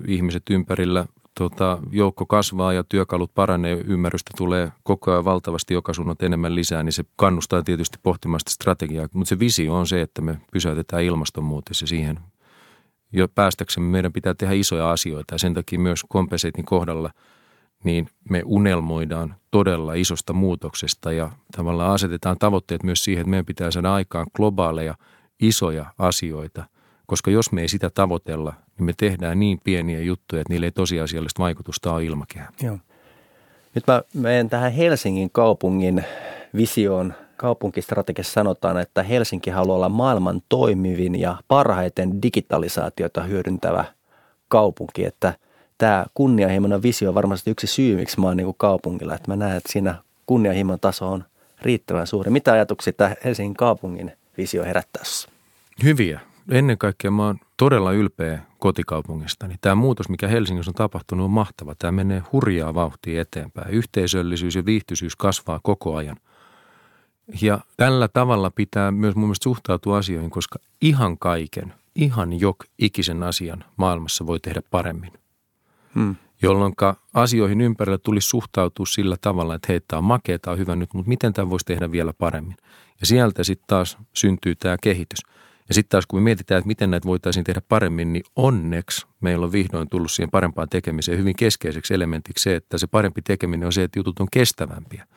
ihmiset 0.08 0.44
ympärillä 0.50 1.06
tota, 1.38 1.78
joukko 1.92 2.26
kasvaa 2.26 2.74
ja 2.74 2.84
työkalut 2.84 3.34
paranee, 3.34 3.84
ymmärrystä 3.88 4.32
tulee 4.38 4.72
koko 4.84 5.12
ajan 5.12 5.26
valtavasti 5.26 5.74
joka 5.74 5.94
suunnat 5.94 6.24
enemmän 6.24 6.56
lisää, 6.56 6.84
niin 6.84 6.94
se 6.94 7.04
kannustaa 7.16 7.64
tietysti 7.64 7.98
pohtimaan 8.04 8.40
sitä 8.40 8.52
strategiaa. 8.52 9.08
Mutta 9.14 9.30
se 9.30 9.40
visio 9.40 9.76
on 9.76 9.88
se, 9.88 10.02
että 10.02 10.22
me 10.22 10.42
pysäytetään 10.52 11.04
ilmastonmuutos 11.04 11.82
ja 11.82 11.88
siihen 11.88 12.20
jo 13.14 13.28
päästäksemme 13.28 13.90
meidän 13.90 14.14
pitää 14.14 14.34
tehdä 14.34 14.54
isoja 14.54 14.92
asioita 14.92 15.34
ja 15.36 15.40
sen 15.40 15.54
takia 15.54 15.80
myös 15.80 16.04
kompenseitin 16.10 16.66
kohdalla 16.66 17.12
niin 17.84 18.10
me 18.30 18.42
unelmoidaan 18.46 19.36
todella 19.52 19.94
isosta 19.94 20.34
muutoksesta 20.34 21.12
ja 21.12 21.32
tavallaan 21.58 21.94
asetetaan 21.94 22.38
tavoitteet 22.40 22.84
myös 22.84 23.04
siihen, 23.04 23.22
että 23.22 23.30
meidän 23.30 23.46
pitää 23.46 23.72
saada 23.72 23.94
aikaan 23.94 24.28
globaaleja 24.36 24.96
isoja 25.40 25.86
asioita, 25.98 26.66
koska 27.06 27.32
jos 27.32 27.52
me 27.52 27.62
ei 27.62 27.68
sitä 27.68 27.90
tavoitella, 27.90 28.54
niin 28.78 28.86
me 28.86 28.94
tehdään 28.98 29.40
niin 29.40 29.60
pieniä 29.64 30.00
juttuja, 30.00 30.42
että 30.42 30.54
niille 30.54 30.66
ei 30.66 30.72
tosiasiallista 30.72 31.44
vaikutusta 31.44 31.94
ole 31.94 32.04
ilmakehään. 32.06 32.54
Joo. 32.64 32.78
Nyt 33.76 33.88
mä 33.88 34.02
menen 34.14 34.50
tähän 34.50 34.72
Helsingin 34.72 35.30
kaupungin 35.30 36.04
visioon. 36.56 37.14
Kaupunkistrategiassa 37.38 38.34
sanotaan, 38.34 38.78
että 38.78 39.04
Helsinki 39.04 39.50
haluaa 39.50 39.76
olla 39.76 39.90
maailman 39.90 40.42
toimivin 40.50 41.20
ja 41.20 41.38
parhaiten 41.48 42.22
digitalisaatiota 42.22 43.24
hyödyntävä 43.24 43.86
kaupunki, 44.48 45.06
että 45.06 45.34
tämä 45.78 46.06
kunnianhimoinen 46.14 46.84
visio 46.84 47.10
on 47.10 47.16
varmasti 47.16 47.52
yksi 47.52 47.68
syy, 47.68 47.96
miksi 47.96 48.20
mä 48.20 48.28
oon 48.28 48.38
niin 48.38 48.54
kaupungilla, 48.58 49.16
että 49.16 49.32
mä 49.32 49.36
näen, 49.36 49.58
että 49.58 49.72
siinä 49.72 49.96
kunnianhimon 50.26 50.80
taso 50.80 51.10
on 51.10 51.24
riittävän 51.62 52.08
suuri. 52.08 52.32
Mitä 52.32 52.54
ajatuksia 52.54 52.94
tämä 52.94 53.16
Helsingin 53.24 53.56
kaupungin 53.56 54.12
visio 54.38 54.64
herättää 54.64 55.04
Hyviä. 55.84 56.20
Ennen 56.52 56.78
kaikkea 56.78 57.12
mä 57.12 57.26
oon 57.26 57.40
todella 57.58 57.92
ylpeä 57.92 58.40
kotikaupungistani. 58.60 59.56
Tämä 59.62 59.76
muutos, 59.76 60.10
mikä 60.10 60.28
Helsingissä 60.28 60.72
on 60.72 60.76
tapahtunut, 60.76 61.26
on 61.26 61.32
mahtava. 61.32 61.76
Tämä 61.80 61.92
menee 61.92 62.24
hurjaa 62.32 62.74
vauhtia 62.74 63.22
eteenpäin. 63.22 63.70
Yhteisöllisyys 63.70 64.56
ja 64.56 64.66
viihtyisyys 64.66 65.16
kasvaa 65.16 65.60
koko 65.64 65.96
ajan. 65.96 66.18
Ja 67.42 67.60
tällä 67.78 68.08
tavalla 68.08 68.52
pitää 68.52 68.92
myös 68.92 69.16
mun 69.16 69.26
mielestä 69.26 69.44
suhtautua 69.44 69.98
asioihin, 69.98 70.30
koska 70.30 70.60
ihan 70.82 71.18
kaiken, 71.18 71.74
ihan 71.96 72.40
jok 72.40 72.66
ikisen 72.80 73.24
asian 73.24 73.64
maailmassa 73.78 74.28
voi 74.28 74.40
tehdä 74.40 74.62
paremmin. 74.72 75.12
Hmm. 75.96 76.16
Jolloin 76.42 76.74
asioihin 77.14 77.62
ympärillä 77.62 77.98
tulisi 77.98 78.28
suhtautua 78.28 78.86
sillä 78.86 79.16
tavalla, 79.22 79.56
että 79.56 79.66
hei, 79.70 79.82
tämä 79.88 79.98
on 79.98 80.04
makea, 80.04 80.40
tämä 80.40 80.52
on 80.52 80.60
hyvä 80.60 80.76
nyt, 80.76 80.94
mutta 80.94 81.10
miten 81.10 81.34
tämä 81.34 81.50
voisi 81.50 81.66
tehdä 81.66 81.92
vielä 81.92 82.14
paremmin. 82.14 82.58
Ja 83.00 83.06
sieltä 83.08 83.44
sitten 83.44 83.68
taas 83.68 83.98
syntyy 84.14 84.56
tämä 84.56 84.78
kehitys. 84.82 85.20
Ja 85.68 85.74
sitten 85.74 85.90
taas 85.90 86.06
kun 86.08 86.20
me 86.20 86.24
mietitään, 86.24 86.60
että 86.60 86.68
miten 86.68 86.92
näitä 86.92 87.08
voitaisiin 87.08 87.44
tehdä 87.44 87.62
paremmin, 87.70 88.14
niin 88.14 88.24
onneksi 88.36 89.08
meillä 89.22 89.46
on 89.46 89.52
vihdoin 89.52 89.90
tullut 89.90 90.12
siihen 90.12 90.32
parempaan 90.32 90.70
tekemiseen 90.70 91.18
hyvin 91.18 91.36
keskeiseksi 91.36 91.94
elementiksi 91.94 92.44
se, 92.44 92.56
että 92.56 92.78
se 92.78 92.88
parempi 92.88 93.22
tekeminen 93.22 93.66
on 93.66 93.74
se, 93.74 93.84
että 93.84 94.00
jutut 94.00 94.20
on 94.20 94.28
kestävämpiä. 94.32 95.08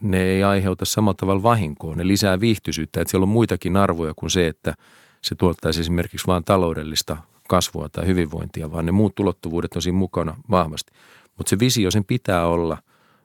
Ne 0.00 0.22
ei 0.22 0.44
aiheuta 0.44 0.84
samalla 0.84 1.14
tavalla 1.14 1.42
vahinkoa, 1.42 1.94
ne 1.94 2.06
lisää 2.06 2.40
viihtyisyyttä, 2.40 3.00
että 3.00 3.10
siellä 3.10 3.24
on 3.24 3.28
muitakin 3.28 3.76
arvoja 3.76 4.14
kuin 4.16 4.30
se, 4.30 4.46
että 4.46 4.74
se 5.22 5.34
tuottaisi 5.34 5.80
esimerkiksi 5.80 6.26
vain 6.26 6.44
taloudellista 6.44 7.16
kasvua 7.48 7.88
tai 7.88 8.06
hyvinvointia, 8.06 8.72
vaan 8.72 8.86
ne 8.86 8.92
muut 8.92 9.14
tulottuvuudet 9.14 9.76
on 9.76 9.82
siinä 9.82 9.98
mukana 9.98 10.36
vahvasti. 10.50 10.92
Mutta 11.36 11.50
se 11.50 11.58
visio, 11.58 11.90
sen 11.90 12.04
pitää 12.04 12.46
olla 12.46 12.78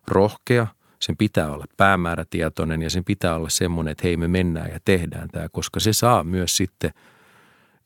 rohkea– 0.08 0.68
sen 1.04 1.18
pitää 1.18 1.52
olla 1.52 1.66
päämäärätietoinen 1.78 2.82
ja 2.82 2.90
sen 2.90 3.04
pitää 3.04 3.36
olla 3.36 3.50
semmoinen, 3.50 3.92
että 3.92 4.08
hei 4.08 4.18
me 4.18 4.28
mennään 4.28 4.72
ja 4.72 4.80
tehdään 4.86 5.30
tämä, 5.30 5.48
koska 5.52 5.80
se 5.80 5.94
saa 5.94 6.24
myös 6.24 6.58
sitten 6.58 6.92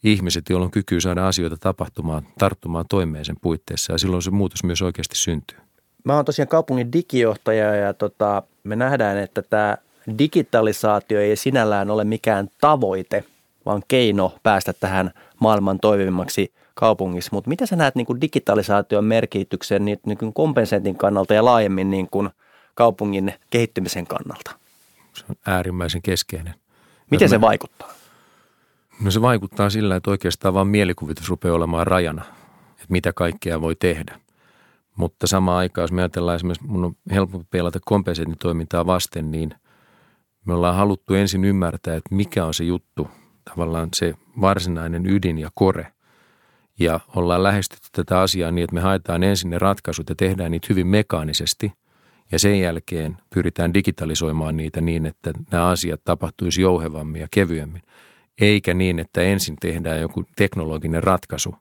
ihmiset, 0.03 0.45
joilla 0.49 0.65
on 0.65 0.71
kyky 0.71 1.01
saada 1.01 1.27
asioita 1.27 1.57
tapahtumaan, 1.57 2.27
tarttumaan 2.39 2.85
toimeen 2.89 3.25
sen 3.25 3.35
puitteissa 3.41 3.93
ja 3.93 3.97
silloin 3.97 4.21
se 4.21 4.31
muutos 4.31 4.63
myös 4.63 4.81
oikeasti 4.81 5.15
syntyy. 5.15 5.57
Mä 6.03 6.15
oon 6.15 6.25
tosiaan 6.25 6.47
kaupungin 6.47 6.93
digijohtaja 6.93 7.75
ja 7.75 7.93
tota, 7.93 8.43
me 8.63 8.75
nähdään, 8.75 9.17
että 9.17 9.41
tämä 9.41 9.77
digitalisaatio 10.19 11.19
ei 11.19 11.35
sinällään 11.35 11.91
ole 11.91 12.03
mikään 12.03 12.49
tavoite, 12.61 13.23
vaan 13.65 13.83
keino 13.87 14.35
päästä 14.43 14.73
tähän 14.73 15.11
maailman 15.39 15.79
toimivimmaksi 15.79 16.53
kaupungissa. 16.73 17.29
Mutta 17.33 17.49
mitä 17.49 17.65
sä 17.65 17.75
näet 17.75 17.95
niin 17.95 18.05
kuin 18.05 18.21
digitalisaation 18.21 19.05
merkityksen 19.05 19.85
niin, 19.85 19.99
niin 20.05 20.33
kompensentin 20.33 20.95
kannalta 20.95 21.33
ja 21.33 21.45
laajemmin 21.45 21.89
niin 21.89 22.07
kuin– 22.11 22.29
kaupungin 22.77 23.33
kehittymisen 23.49 24.07
kannalta? 24.07 24.51
Se 25.13 25.25
on 25.29 25.35
äärimmäisen 25.45 26.01
keskeinen. 26.01 26.53
Miten 27.11 27.29
se 27.29 27.37
me, 27.37 27.41
vaikuttaa? 27.41 27.89
No 29.01 29.11
se 29.11 29.21
vaikuttaa 29.21 29.69
sillä, 29.69 29.95
että 29.95 30.11
oikeastaan 30.11 30.53
vain 30.53 30.67
mielikuvitus 30.67 31.29
rupeaa 31.29 31.55
olemaan 31.55 31.87
rajana, 31.87 32.25
että 32.71 32.85
mitä 32.89 33.13
kaikkea 33.13 33.61
voi 33.61 33.75
tehdä. 33.75 34.19
Mutta 34.95 35.27
samaan 35.27 35.57
aikaan, 35.57 35.83
jos 35.83 35.91
me 35.91 36.01
ajatellaan 36.01 36.35
esimerkiksi, 36.35 36.67
mun 36.67 36.85
on 36.85 36.95
helpompi 37.11 37.47
pelata 37.51 37.79
kompensentitoimintaa 37.85 38.85
vasten, 38.85 39.31
niin 39.31 39.53
me 40.45 40.53
ollaan 40.53 40.75
haluttu 40.75 41.13
ensin 41.13 41.45
ymmärtää, 41.45 41.95
että 41.95 42.15
mikä 42.15 42.45
on 42.45 42.53
se 42.53 42.63
juttu, 42.63 43.07
tavallaan 43.49 43.89
se 43.95 44.13
varsinainen 44.41 45.05
ydin 45.05 45.37
ja 45.37 45.49
kore. 45.53 45.91
Ja 46.79 46.99
ollaan 47.15 47.43
lähestytty 47.43 47.87
tätä 47.91 48.19
asiaa 48.19 48.51
niin, 48.51 48.63
että 48.63 48.73
me 48.73 48.81
haetaan 48.81 49.23
ensin 49.23 49.49
ne 49.49 49.59
ratkaisut 49.59 50.09
ja 50.09 50.15
tehdään 50.15 50.51
niitä 50.51 50.67
hyvin 50.69 50.87
mekaanisesti– 50.87 51.73
ja 52.31 52.39
sen 52.39 52.59
jälkeen 52.59 53.17
pyritään 53.33 53.73
digitalisoimaan 53.73 54.57
niitä 54.57 54.81
niin, 54.81 55.05
että 55.05 55.31
nämä 55.51 55.67
asiat 55.67 56.01
tapahtuisi 56.03 56.61
jouhevammin 56.61 57.21
ja 57.21 57.27
kevyemmin. 57.31 57.81
Eikä 58.41 58.73
niin, 58.73 58.99
että 58.99 59.21
ensin 59.21 59.55
tehdään 59.61 60.01
joku 60.01 60.23
teknologinen 60.35 61.03
ratkaisu 61.03 61.55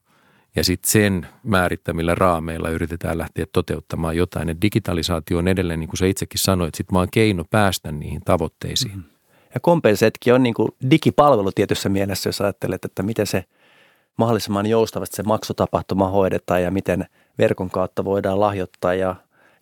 ja 0.57 0.65
sitten 0.65 0.91
sen 0.91 1.27
määrittämillä 1.43 2.15
raameilla 2.15 2.71
yritetään 2.71 3.19
lähteä 3.19 3.47
toteuttamaan 3.53 4.17
jotain. 4.17 4.49
Et 4.49 4.63
digitalisaatio 4.63 5.39
on 5.39 5.49
edelleen, 5.49 5.81
niin 5.81 5.89
kuin 5.89 5.99
sä 5.99 6.07
itsekin 6.07 6.41
sanoit, 6.41 6.75
sit 6.75 6.93
vaan 6.93 7.09
keino 7.13 7.45
päästä 7.51 7.93
niihin 7.93 8.21
tavoitteisiin. 8.25 8.95
Mm-hmm. 8.95 9.11
Ja 9.55 9.61
Kompensetkin 9.61 10.35
on 10.35 10.43
niin 10.43 10.55
kuin 10.55 10.69
digipalvelu 10.91 11.53
tietyssä 11.53 11.89
mielessä, 11.89 12.29
jos 12.29 12.41
ajattelet, 12.41 12.85
että 12.85 13.03
miten 13.03 13.27
se 13.27 13.45
mahdollisimman 14.17 14.67
joustavasti 14.67 15.17
se 15.17 15.23
maksutapahtuma 15.23 16.09
hoidetaan 16.09 16.63
ja 16.63 16.71
miten 16.71 17.05
verkon 17.39 17.71
kautta 17.71 18.05
voidaan 18.05 18.41
lahjoittaa 18.41 18.95
ja 18.95 19.17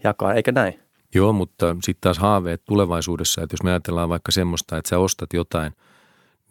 jakaa, 0.04 0.34
eikä 0.34 0.52
näin? 0.52 0.83
Joo, 1.14 1.32
mutta 1.32 1.76
sitten 1.82 2.00
taas 2.00 2.18
haaveet 2.18 2.64
tulevaisuudessa, 2.64 3.42
että 3.42 3.54
jos 3.54 3.62
me 3.62 3.70
ajatellaan 3.70 4.08
vaikka 4.08 4.32
semmoista, 4.32 4.76
että 4.76 4.88
sä 4.88 4.98
ostat 4.98 5.32
jotain, 5.32 5.72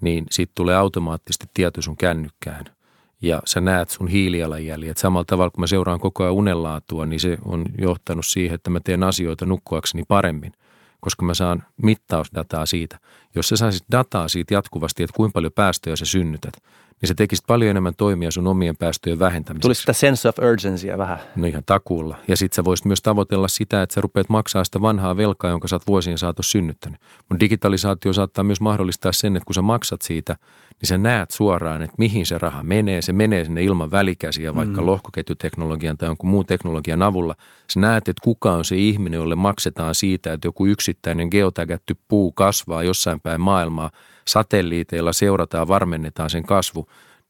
niin 0.02 0.26
sitten 0.32 0.56
tulee 0.56 0.76
automaattisesti 0.76 1.46
tieto 1.54 1.82
sun 1.82 1.98
kännykkään 1.98 2.66
ja 3.22 3.42
sä 3.46 3.62
näet 3.62 3.90
sun 3.90 4.08
hiilijalanjäljet. 4.08 4.98
Samalla 4.98 5.26
tavalla 5.26 5.52
kun 5.52 5.62
mä 5.62 5.68
seuraan 5.68 6.00
koko 6.00 6.24
ajan 6.24 6.34
unenlaatua, 6.34 7.06
niin 7.06 7.20
se 7.20 7.38
on 7.46 7.66
johtanut 7.78 8.26
siihen, 8.26 8.56
että 8.56 8.70
mä 8.70 8.80
teen 8.80 9.04
asioita 9.04 9.46
nukkuakseni 9.46 10.04
paremmin, 10.08 10.54
koska 11.00 11.26
mä 11.26 11.34
saan 11.34 11.64
mittausdataa 11.82 12.66
siitä. 12.66 13.00
Jos 13.36 13.50
sä 13.50 13.56
saisit 13.56 13.84
dataa 13.92 14.28
siitä 14.28 14.54
jatkuvasti, 14.54 15.04
että 15.04 15.16
kuinka 15.16 15.34
paljon 15.34 15.54
päästöjä 15.54 15.96
sä 15.96 16.06
synnytät, 16.06 16.54
niin 17.04 17.08
se 17.08 17.14
tekisi 17.14 17.44
paljon 17.48 17.70
enemmän 17.72 17.96
toimia 17.96 18.32
sun 18.32 18.48
omien 18.48 18.78
päästöjen 18.78 19.20
vähentämiseksi. 19.20 19.62
Tulisi 19.62 19.80
sitä 19.80 19.94
sense 19.94 20.30
of 20.30 20.36
urgency 20.40 20.98
vähän. 20.98 21.20
No 21.36 21.48
ihan 21.48 21.64
takuulla. 21.66 22.18
Ja 22.28 22.38
sitten 22.38 22.56
sä 22.56 22.64
voisit 22.64 22.86
myös 22.86 23.02
tavoitella 23.02 23.48
sitä, 23.48 23.82
että 23.82 23.94
sä 23.94 24.02
rupeat 24.02 24.30
maksaa 24.30 24.64
sitä 24.64 24.82
vanhaa 24.82 25.18
velkaa, 25.18 25.52
jonka 25.52 25.68
sä 25.68 25.76
oot 25.76 25.88
vuosien 25.88 26.18
saatossa 26.18 26.52
synnyttänyt. 26.52 27.02
Mutta 27.30 27.40
digitalisaatio 27.40 28.14
saattaa 28.14 28.44
myös 28.44 28.62
mahdollistaa 28.62 29.12
sen, 29.12 29.36
että 29.36 29.46
kun 29.46 29.54
sä 29.54 29.62
maksat 29.62 30.02
siitä, 30.02 30.36
niin 30.82 30.88
sä 30.88 30.98
näet 30.98 31.32
suoraan, 31.32 31.82
että 31.82 31.96
mihin 31.98 32.26
se 32.26 32.38
raha 32.38 32.64
menee. 32.64 33.02
Se 33.02 33.14
menee 33.14 33.46
sinne 33.46 33.64
ilman 33.64 33.92
välikäsiä, 33.92 34.56
vaikka 34.56 34.82
mm. 34.82 34.88
lohkoketjuteknologian 34.88 35.98
tai 35.98 36.10
jonkun 36.10 36.30
muun 36.30 36.46
teknologian 36.46 37.02
avulla. 37.02 37.36
Sä 37.74 37.80
näet, 37.80 38.10
että 38.10 38.24
kuka 38.24 38.52
on 38.52 38.66
se 38.66 38.76
ihminen, 38.76 39.18
jolle 39.18 39.36
maksetaan 39.36 39.96
siitä, 39.96 40.34
että 40.34 40.48
joku 40.48 40.66
yksittäinen 40.66 41.28
geotägätty 41.32 41.96
puu 42.08 42.32
kasvaa 42.32 42.84
jossain 42.84 43.20
päin 43.20 43.42
maailmaa– 43.42 43.92
satelliiteilla 44.28 45.14
seurataan, 45.14 45.68
varmennetaan 45.68 46.30
sen 46.30 46.44
kasvu. 46.44 46.88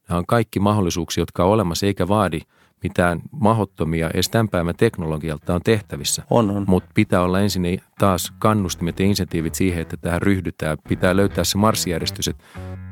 Nämä 0.09 0.17
on 0.17 0.25
kaikki 0.25 0.59
mahdollisuuksia, 0.59 1.21
jotka 1.21 1.43
on 1.43 1.49
olemassa, 1.49 1.85
eikä 1.85 2.07
vaadi 2.07 2.39
mitään 2.83 3.21
mahottomia 3.31 4.09
edes 4.13 4.29
tämän 4.29 4.49
päivän 4.49 4.75
teknologialta 4.75 5.55
on 5.55 5.61
tehtävissä. 5.61 6.23
On, 6.29 6.51
on. 6.51 6.65
Mutta 6.67 6.89
pitää 6.93 7.21
olla 7.21 7.39
ensin 7.39 7.81
taas 7.99 8.33
kannustimet 8.39 8.99
ja 8.99 9.05
insentiivit 9.05 9.55
siihen, 9.55 9.81
että 9.81 9.97
tähän 9.97 10.21
ryhdytään. 10.21 10.77
Pitää 10.89 11.15
löytää 11.15 11.43
se 11.43 11.57
marssijärjestys, 11.57 12.27
että 12.27 12.43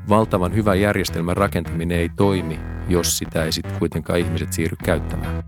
valtavan 0.08 0.54
hyvä 0.54 0.74
järjestelmän 0.74 1.36
rakentaminen 1.36 1.98
ei 1.98 2.08
toimi, 2.08 2.60
jos 2.88 3.18
sitä 3.18 3.44
ei 3.44 3.52
sitten 3.52 3.78
kuitenkaan 3.78 4.18
ihmiset 4.18 4.52
siirry 4.52 4.76
käyttämään. 4.84 5.44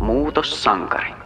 Muutossankari. 0.00 1.18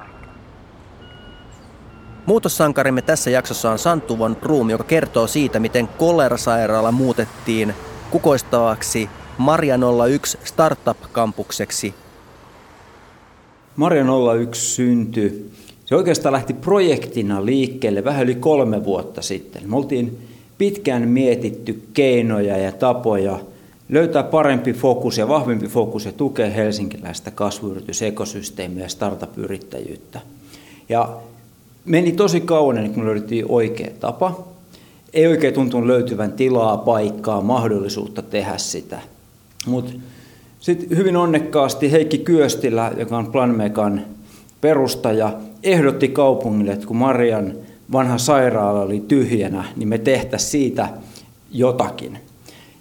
Muutossankarimme 2.27 3.03
tässä 3.03 3.31
jaksossa 3.31 3.71
on 3.71 3.79
Santtu 3.79 4.19
von 4.19 4.37
Room, 4.43 4.71
joka 4.71 4.85
kertoo 4.85 5.27
siitä, 5.27 5.61
miten 5.61 5.89
kolerasairaala 5.89 6.93
muutettiin 6.93 7.75
kukoistavaksi 8.13 9.09
Maria 9.39 9.79
01 10.09 10.39
startup-kampukseksi. 10.45 11.95
Maria 13.77 14.05
01 14.41 14.61
syntyi, 14.61 15.51
se 15.85 15.95
oikeastaan 15.97 16.33
lähti 16.33 16.55
projektina 16.55 17.45
liikkeelle 17.45 18.05
vähän 18.05 18.23
yli 18.23 18.35
kolme 18.35 18.85
vuotta 18.85 19.23
sitten. 19.23 19.71
Me 19.71 19.77
oltiin 19.77 20.19
pitkään 20.59 21.09
mietitty 21.09 21.83
keinoja 21.95 22.57
ja 22.57 22.73
tapoja 22.73 23.39
löytää 23.89 24.23
parempi 24.23 24.73
fokus 24.73 25.19
ja 25.19 25.29
vahvempi 25.29 25.67
fokus 25.67 26.05
ja 26.05 26.13
tukee 26.13 26.55
helsinkiläistä 26.55 27.31
kasvuyritysekosysteemiä 27.31 28.83
ja 28.83 28.89
startup-yrittäjyyttä. 28.89 30.21
Ja 30.89 31.17
meni 31.85 32.13
tosi 32.13 32.41
kauan 32.41 32.77
ennen 32.77 32.95
kuin 32.95 33.07
löydettiin 33.07 33.45
oikea 33.49 33.91
tapa. 34.01 34.52
Ei 35.15 35.27
oikein 35.27 35.55
tuntunut 35.55 35.87
löytyvän 35.87 36.33
tilaa, 36.33 36.77
paikkaa, 36.77 37.41
mahdollisuutta 37.41 38.23
tehdä 38.23 38.59
sitä. 38.59 39.01
Mutta 39.67 39.93
sitten 40.61 40.99
hyvin 40.99 41.17
onnekkaasti 41.17 41.93
Heikki 41.93 42.19
Kyöstilä, 42.19 42.93
joka 42.97 43.19
on 43.19 43.33
Planmekan 43.33 44.03
perustaja, 44.61 45.33
ehdotti 45.63 46.09
kaupungille, 46.09 46.73
että 46.73 46.87
kun 46.87 46.97
Marian 46.97 47.53
vanha 47.93 48.19
sairaala 48.19 48.81
oli 48.81 49.05
tyhjänä, 49.09 49.65
niin 49.77 49.89
me 49.89 49.99
tehtäisiin 49.99 50.51
siitä 50.51 50.89
jotakin. 51.53 52.19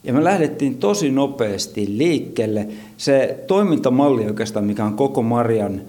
Ja 0.03 0.13
me 0.13 0.23
lähdettiin 0.23 0.77
tosi 0.77 1.11
nopeasti 1.11 1.97
liikkeelle. 1.97 2.67
Se 2.97 3.43
toimintamalli 3.47 4.25
oikeastaan, 4.25 4.65
mikä 4.65 4.85
on 4.85 4.93
koko 4.93 5.21
Marian 5.21 5.81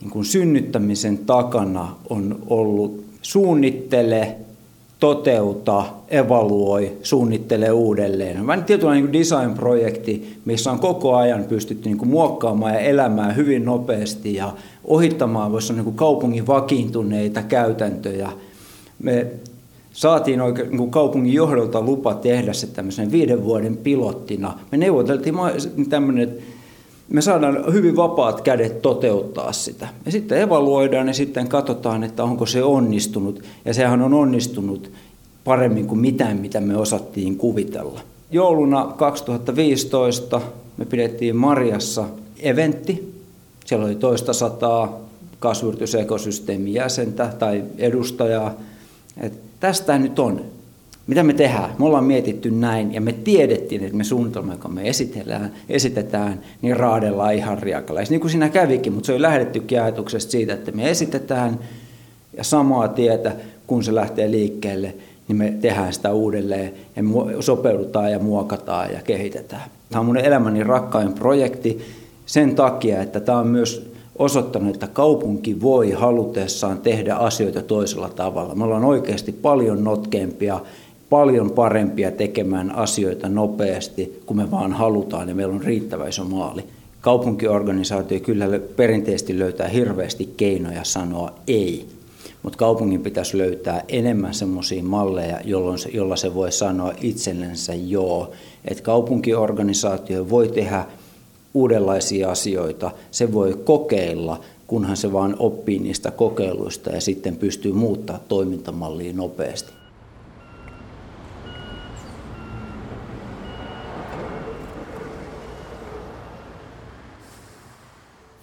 niin 0.00 0.10
kuin 0.10 0.24
synnyttämisen 0.24 1.18
takana, 1.18 1.96
on 2.10 2.38
ollut 2.46 3.04
suunnittele, 3.22 4.36
toteuta, 4.98 5.84
evaluoi, 6.08 6.92
suunnittele 7.02 7.70
uudelleen. 7.70 8.46
Vähän 8.46 8.64
tietynlainen 8.64 9.04
niin 9.04 9.12
design-projekti, 9.12 10.38
missä 10.44 10.70
on 10.70 10.78
koko 10.78 11.16
ajan 11.16 11.44
pystytty 11.44 11.88
niin 11.88 11.98
kuin 11.98 12.08
muokkaamaan 12.08 12.74
ja 12.74 12.80
elämään 12.80 13.36
hyvin 13.36 13.64
nopeasti 13.64 14.34
ja 14.34 14.52
ohittamaan 14.84 15.52
voisi 15.52 15.72
niin 15.72 15.84
kuin 15.84 15.96
kaupungin 15.96 16.46
vakiintuneita 16.46 17.42
käytäntöjä. 17.42 18.32
Me 18.98 19.26
saatiin 19.92 20.40
oikein 20.40 20.68
niin 20.68 20.78
kuin 20.78 20.90
kaupungin 20.90 21.34
johdolta 21.34 21.80
lupa 21.80 22.14
tehdä 22.14 22.52
se 22.52 22.66
tämmöisen 22.66 23.12
viiden 23.12 23.44
vuoden 23.44 23.76
pilottina. 23.76 24.58
Me 24.72 24.78
neuvoteltiin 24.78 25.34
tämmöinen, 25.88 26.38
me 27.08 27.20
saadaan 27.20 27.72
hyvin 27.72 27.96
vapaat 27.96 28.40
kädet 28.40 28.82
toteuttaa 28.82 29.52
sitä. 29.52 29.88
Ja 30.06 30.12
sitten 30.12 30.40
evaluoidaan 30.40 31.08
ja 31.08 31.14
sitten 31.14 31.48
katsotaan, 31.48 32.04
että 32.04 32.24
onko 32.24 32.46
se 32.46 32.62
onnistunut. 32.62 33.42
Ja 33.64 33.74
sehän 33.74 34.02
on 34.02 34.14
onnistunut 34.14 34.90
paremmin 35.44 35.86
kuin 35.86 36.00
mitään, 36.00 36.36
mitä 36.36 36.60
me 36.60 36.76
osattiin 36.76 37.36
kuvitella. 37.36 38.00
Jouluna 38.30 38.84
2015 38.96 40.40
me 40.76 40.84
pidettiin 40.84 41.36
Marjassa 41.36 42.04
eventti. 42.40 43.14
Siellä 43.64 43.86
oli 43.86 43.94
toista 43.94 44.32
sataa 44.32 45.00
kasvuyritysekosysteemin 45.38 46.74
jäsentä 46.74 47.32
tai 47.38 47.64
edustajaa. 47.78 48.54
Et 49.20 49.32
tästä 49.60 49.98
nyt 49.98 50.18
on 50.18 50.44
mitä 51.08 51.22
me 51.22 51.32
tehdään? 51.32 51.70
Me 51.78 51.84
ollaan 51.84 52.04
mietitty 52.04 52.50
näin 52.50 52.94
ja 52.94 53.00
me 53.00 53.12
tiedettiin, 53.12 53.84
että 53.84 53.96
me 53.96 54.04
suunnitelma, 54.04 54.52
joka 54.52 54.68
me 54.68 54.88
esitellään, 54.88 55.52
esitetään, 55.68 56.40
niin 56.62 56.76
raadellaan 56.76 57.34
ihan 57.34 57.58
riakalais. 57.58 58.10
Niin 58.10 58.20
kuin 58.20 58.30
siinä 58.30 58.48
kävikin, 58.48 58.92
mutta 58.92 59.06
se 59.06 59.12
oli 59.12 59.22
lähdettykin 59.22 59.82
ajatuksesta 59.82 60.30
siitä, 60.30 60.54
että 60.54 60.72
me 60.72 60.90
esitetään 60.90 61.58
ja 62.36 62.44
samaa 62.44 62.88
tietä, 62.88 63.32
kun 63.66 63.84
se 63.84 63.94
lähtee 63.94 64.30
liikkeelle, 64.30 64.94
niin 65.28 65.36
me 65.36 65.54
tehdään 65.60 65.92
sitä 65.92 66.12
uudelleen 66.12 66.72
ja 66.96 67.02
sopeudutaan 67.42 68.12
ja 68.12 68.18
muokataan 68.18 68.92
ja 68.92 69.02
kehitetään. 69.02 69.70
Tämä 69.90 70.00
on 70.00 70.06
mun 70.06 70.16
elämäni 70.16 70.64
rakkain 70.64 71.12
projekti 71.12 71.78
sen 72.26 72.54
takia, 72.54 73.02
että 73.02 73.20
tämä 73.20 73.38
on 73.38 73.46
myös 73.46 73.92
osoittanut, 74.18 74.74
että 74.74 74.86
kaupunki 74.86 75.60
voi 75.60 75.90
halutessaan 75.90 76.78
tehdä 76.78 77.14
asioita 77.14 77.62
toisella 77.62 78.08
tavalla. 78.08 78.54
Me 78.54 78.64
ollaan 78.64 78.84
oikeasti 78.84 79.32
paljon 79.32 79.84
notkeampia 79.84 80.60
paljon 81.10 81.50
parempia 81.50 82.10
tekemään 82.10 82.74
asioita 82.74 83.28
nopeasti, 83.28 84.22
kun 84.26 84.36
me 84.36 84.50
vaan 84.50 84.72
halutaan 84.72 85.28
ja 85.28 85.34
meillä 85.34 85.54
on 85.54 85.64
riittävä 85.64 86.08
iso 86.08 86.24
maali. 86.24 86.64
Kaupunkiorganisaatio 87.00 88.20
kyllä 88.20 88.46
perinteisesti 88.76 89.38
löytää 89.38 89.68
hirveästi 89.68 90.34
keinoja 90.36 90.84
sanoa 90.84 91.30
ei, 91.46 91.86
mutta 92.42 92.58
kaupungin 92.58 93.02
pitäisi 93.02 93.38
löytää 93.38 93.84
enemmän 93.88 94.34
semmoisia 94.34 94.82
malleja, 94.82 95.40
jolloin 95.44 95.78
se, 95.78 95.88
jolla 95.88 96.16
se 96.16 96.34
voi 96.34 96.52
sanoa 96.52 96.92
itsellensä 97.00 97.74
joo. 97.74 98.32
Että 98.64 98.82
kaupunkiorganisaatio 98.82 100.30
voi 100.30 100.48
tehdä 100.48 100.84
uudenlaisia 101.54 102.30
asioita, 102.30 102.90
se 103.10 103.32
voi 103.32 103.58
kokeilla, 103.64 104.40
kunhan 104.66 104.96
se 104.96 105.12
vaan 105.12 105.36
oppii 105.38 105.78
niistä 105.78 106.10
kokeiluista 106.10 106.90
ja 106.90 107.00
sitten 107.00 107.36
pystyy 107.36 107.72
muuttaa 107.72 108.18
toimintamallia 108.28 109.12
nopeasti. 109.12 109.77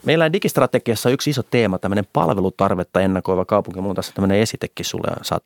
Meillä 0.06 0.34
digistrategiassa 0.34 1.10
yksi 1.10 1.30
iso 1.30 1.44
teema, 1.44 1.78
tämmöinen 1.78 2.08
palvelutarvetta 2.14 3.02
ennakoiva 3.02 3.46
kaupunki. 3.46 3.80
Mulla 3.80 3.92
on 3.92 3.96
tässä 3.96 4.14
tämmöinen 4.14 4.40
esitekin 4.40 4.86
sulle 4.86 5.08
ja 5.10 5.16
saat 5.22 5.44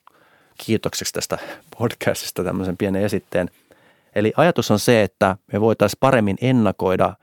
kiitokseksi 0.66 1.12
tästä 1.14 1.38
podcastista 1.78 2.44
tämmöisen 2.44 2.76
pienen 2.76 3.02
esitteen. 3.02 3.50
Eli 4.14 4.32
ajatus 4.36 4.70
on 4.70 4.78
se, 4.78 5.02
että 5.02 5.36
me 5.52 5.60
voitaisiin 5.60 5.98
paremmin 6.00 6.36
ennakoida 6.40 7.14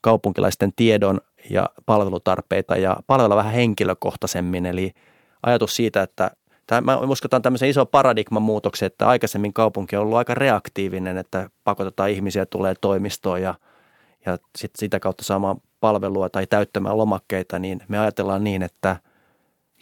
kaupunkilaisten 0.00 0.72
tiedon 0.76 1.20
ja 1.50 1.70
palvelutarpeita 1.86 2.76
ja 2.76 2.96
palvella 3.06 3.36
vähän 3.36 3.52
henkilökohtaisemmin. 3.52 4.66
Eli 4.66 4.92
ajatus 5.42 5.76
siitä, 5.76 6.02
että 6.02 6.30
Mä 6.82 6.96
uskotaan 6.96 7.42
tämmöisen 7.42 7.68
iso 7.68 7.86
paradigman 7.86 8.42
muutoksen, 8.42 8.86
että 8.86 9.08
aikaisemmin 9.08 9.52
kaupunki 9.52 9.96
on 9.96 10.02
ollut 10.02 10.18
aika 10.18 10.34
reaktiivinen, 10.34 11.18
että 11.18 11.50
pakotetaan 11.64 12.10
ihmisiä 12.10 12.46
tulee 12.46 12.74
toimistoon 12.80 13.42
ja, 13.42 13.54
ja 14.26 14.38
sit 14.58 14.70
sitä 14.78 15.00
kautta 15.00 15.24
saamaan 15.24 15.56
palvelua 15.82 16.28
tai 16.28 16.46
täyttämään 16.46 16.98
lomakkeita, 16.98 17.58
niin 17.58 17.80
me 17.88 17.98
ajatellaan 17.98 18.44
niin, 18.44 18.62
että 18.62 18.96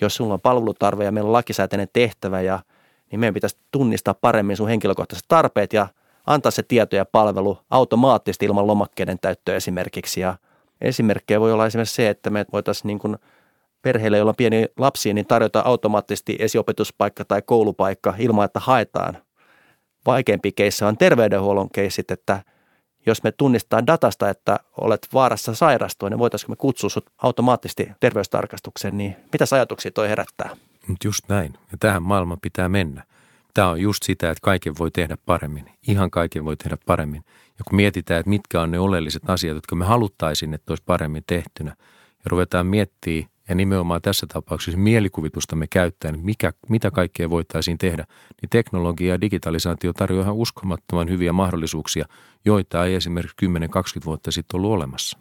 jos 0.00 0.16
sulla 0.16 0.34
on 0.34 0.40
palvelutarve 0.40 1.04
ja 1.04 1.12
meillä 1.12 1.28
on 1.28 1.32
lakisääteinen 1.32 1.88
tehtävä, 1.92 2.40
ja, 2.40 2.58
niin 3.10 3.20
meidän 3.20 3.34
pitäisi 3.34 3.56
tunnistaa 3.70 4.14
paremmin 4.14 4.56
sun 4.56 4.68
henkilökohtaiset 4.68 5.24
tarpeet 5.28 5.72
ja 5.72 5.88
antaa 6.26 6.50
se 6.50 6.62
tieto 6.62 6.96
ja 6.96 7.04
palvelu 7.04 7.58
automaattisesti 7.70 8.46
ilman 8.46 8.66
lomakkeiden 8.66 9.18
täyttöä 9.18 9.56
esimerkiksi. 9.56 10.20
Ja 10.20 10.36
esimerkkejä 10.80 11.40
voi 11.40 11.52
olla 11.52 11.66
esimerkiksi 11.66 11.94
se, 11.94 12.08
että 12.08 12.30
me 12.30 12.44
voitaisiin 12.52 12.86
niin 12.86 12.98
kuin 12.98 13.16
perheille, 13.82 14.16
joilla 14.16 14.30
on 14.30 14.36
pieni 14.36 14.66
lapsi, 14.78 15.14
niin 15.14 15.26
tarjota 15.26 15.62
automaattisesti 15.64 16.36
esiopetuspaikka 16.38 17.24
tai 17.24 17.42
koulupaikka 17.42 18.14
ilman, 18.18 18.44
että 18.44 18.60
haetaan. 18.60 19.18
Vaikeampi 20.06 20.52
keissa 20.52 20.88
on 20.88 20.96
terveydenhuollon 20.96 21.70
keissit, 21.70 22.10
että– 22.10 22.40
jos 23.06 23.22
me 23.22 23.32
tunnistetaan 23.32 23.86
datasta, 23.86 24.28
että 24.28 24.58
olet 24.76 25.08
vaarassa 25.12 25.54
sairastua, 25.54 26.10
niin 26.10 26.18
voitaisiinko 26.18 26.52
me 26.52 26.56
kutsua 26.56 26.90
sinut 26.90 27.10
automaattisesti 27.18 27.88
terveystarkastukseen, 28.00 28.98
niin 28.98 29.16
mitä 29.32 29.44
ajatuksia 29.52 29.90
toi 29.90 30.08
herättää? 30.08 30.56
Mutta 30.86 31.06
just 31.08 31.28
näin. 31.28 31.52
Ja 31.72 31.78
tähän 31.80 32.02
maailman 32.02 32.40
pitää 32.40 32.68
mennä. 32.68 33.04
Tämä 33.54 33.68
on 33.68 33.80
just 33.80 34.02
sitä, 34.02 34.30
että 34.30 34.42
kaiken 34.42 34.74
voi 34.78 34.90
tehdä 34.90 35.16
paremmin. 35.26 35.70
Ihan 35.88 36.10
kaiken 36.10 36.44
voi 36.44 36.56
tehdä 36.56 36.76
paremmin. 36.86 37.24
Ja 37.58 37.64
kun 37.64 37.76
mietitään, 37.76 38.20
että 38.20 38.30
mitkä 38.30 38.60
on 38.60 38.70
ne 38.70 38.78
oleelliset 38.78 39.30
asiat, 39.30 39.54
jotka 39.54 39.76
me 39.76 39.84
haluttaisiin, 39.84 40.54
että 40.54 40.72
olisi 40.72 40.82
paremmin 40.86 41.22
tehtynä, 41.26 41.76
ja 42.08 42.24
ruvetaan 42.26 42.66
miettimään 42.66 43.29
ja 43.50 43.54
nimenomaan 43.54 44.02
tässä 44.02 44.26
tapauksessa 44.32 44.78
mielikuvitustamme 44.78 45.66
käyttäen, 45.66 46.20
mikä, 46.22 46.52
mitä 46.68 46.90
kaikkea 46.90 47.30
voitaisiin 47.30 47.78
tehdä, 47.78 48.04
niin 48.42 48.50
teknologia 48.50 49.14
ja 49.14 49.20
digitalisaatio 49.20 49.92
tarjoaa 49.92 50.22
ihan 50.22 50.34
uskomattoman 50.34 51.08
hyviä 51.08 51.32
mahdollisuuksia, 51.32 52.04
joita 52.44 52.84
ei 52.84 52.94
esimerkiksi 52.94 53.46
10-20 53.46 54.04
vuotta 54.04 54.32
sitten 54.32 54.58
ollut 54.58 54.72
olemassa. 54.72 55.18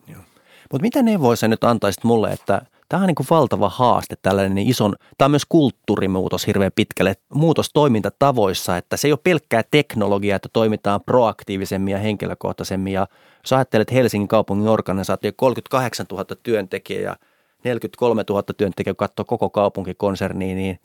Mutta 0.72 0.82
mitä 0.82 1.02
neuvoja 1.02 1.36
sä 1.36 1.48
nyt 1.48 1.64
antaisit 1.64 2.04
mulle, 2.04 2.32
että 2.32 2.62
tämä 2.90 3.04
on 3.04 3.08
niin 3.08 3.16
kuin 3.16 3.28
valtava 3.30 3.70
haaste, 3.70 4.16
tällainen 4.22 4.58
ison, 4.58 4.96
tämä 5.18 5.26
on 5.26 5.32
myös 5.32 5.46
kulttuurimuutos 5.50 6.48
hirveän 6.48 6.72
pitkälle, 6.76 7.16
muutos 7.34 7.70
toimintatavoissa, 7.74 8.78
että 8.78 8.98
se 8.98 9.08
ei 9.08 9.12
ole 9.12 9.20
pelkkää 9.24 9.62
teknologiaa, 9.72 10.36
että 10.36 10.50
toimitaan 10.54 11.02
proaktiivisemmin 11.02 11.92
ja 11.92 11.98
henkilökohtaisemmin. 11.98 12.94
Ja 12.94 13.08
jos 13.44 13.54
ajattelet 13.54 13.92
Helsingin 13.92 14.28
kaupungin 14.28 14.68
organisaatio, 14.68 15.32
38 15.36 16.06
000 16.12 16.26
työntekijää 16.44 17.16
43 17.64 18.24
000 18.30 18.44
työntekijää 18.58 18.96
katsoo 18.96 19.26
koko 19.26 19.50
kaupunkikonserniin, 19.50 20.58
niin 20.58 20.80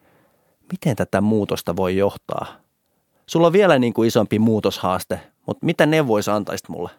miten 0.72 0.96
tätä 0.96 1.20
muutosta 1.20 1.76
voi 1.76 1.96
johtaa? 1.96 2.46
Sulla 3.26 3.46
on 3.46 3.52
vielä 3.52 3.78
niin 3.78 3.94
kuin 3.94 4.08
isompi 4.08 4.38
muutoshaaste, 4.38 5.20
mutta 5.46 5.66
mitä 5.66 5.86
neuvoja 5.86 6.34
antaisit 6.34 6.68
mulle? 6.68 6.90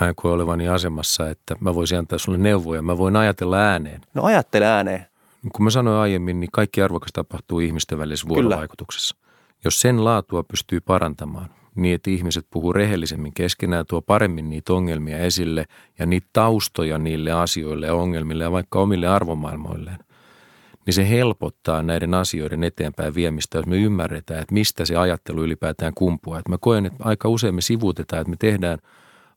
Mä 0.00 0.08
en 0.08 0.14
koe 0.14 0.32
olevani 0.32 0.68
asemassa, 0.68 1.30
että 1.30 1.56
mä 1.60 1.74
voisin 1.74 1.98
antaa 1.98 2.18
sulle 2.18 2.38
neuvoja. 2.38 2.82
Mä 2.82 2.98
voin 2.98 3.16
ajatella 3.16 3.56
ääneen. 3.56 4.00
No 4.14 4.22
ajattele 4.22 4.66
ääneen. 4.66 5.06
Kun 5.52 5.64
mä 5.64 5.70
sanoin 5.70 6.00
aiemmin, 6.00 6.40
niin 6.40 6.50
kaikki 6.52 6.82
arvokas 6.82 7.12
tapahtuu 7.12 7.60
ihmisten 7.60 7.98
välisessä 7.98 8.28
vuorovaikutuksessa. 8.28 9.16
Kyllä. 9.16 9.32
Jos 9.64 9.80
sen 9.80 10.04
laatua 10.04 10.42
pystyy 10.42 10.80
parantamaan, 10.80 11.50
niin, 11.74 11.94
että 11.94 12.10
ihmiset 12.10 12.46
puhuu 12.50 12.72
rehellisemmin 12.72 13.34
keskenään, 13.34 13.86
tuo 13.86 14.02
paremmin 14.02 14.50
niitä 14.50 14.72
ongelmia 14.72 15.18
esille 15.18 15.64
ja 15.98 16.06
niitä 16.06 16.26
taustoja 16.32 16.98
niille 16.98 17.32
asioille 17.32 17.86
ja 17.86 17.94
ongelmille 17.94 18.44
ja 18.44 18.52
vaikka 18.52 18.80
omille 18.80 19.06
arvomaailmoilleen, 19.06 19.98
niin 20.86 20.94
se 20.94 21.08
helpottaa 21.08 21.82
näiden 21.82 22.14
asioiden 22.14 22.64
eteenpäin 22.64 23.14
viemistä, 23.14 23.58
jos 23.58 23.66
me 23.66 23.76
ymmärretään, 23.76 24.42
että 24.42 24.54
mistä 24.54 24.84
se 24.84 24.96
ajattelu 24.96 25.42
ylipäätään 25.44 25.94
kumpuaa. 25.94 26.38
Että 26.38 26.50
mä 26.50 26.58
koen, 26.60 26.86
että 26.86 27.04
aika 27.04 27.28
usein 27.28 27.54
me 27.54 27.60
sivuutetaan, 27.60 28.20
että 28.20 28.30
me 28.30 28.36
tehdään 28.36 28.78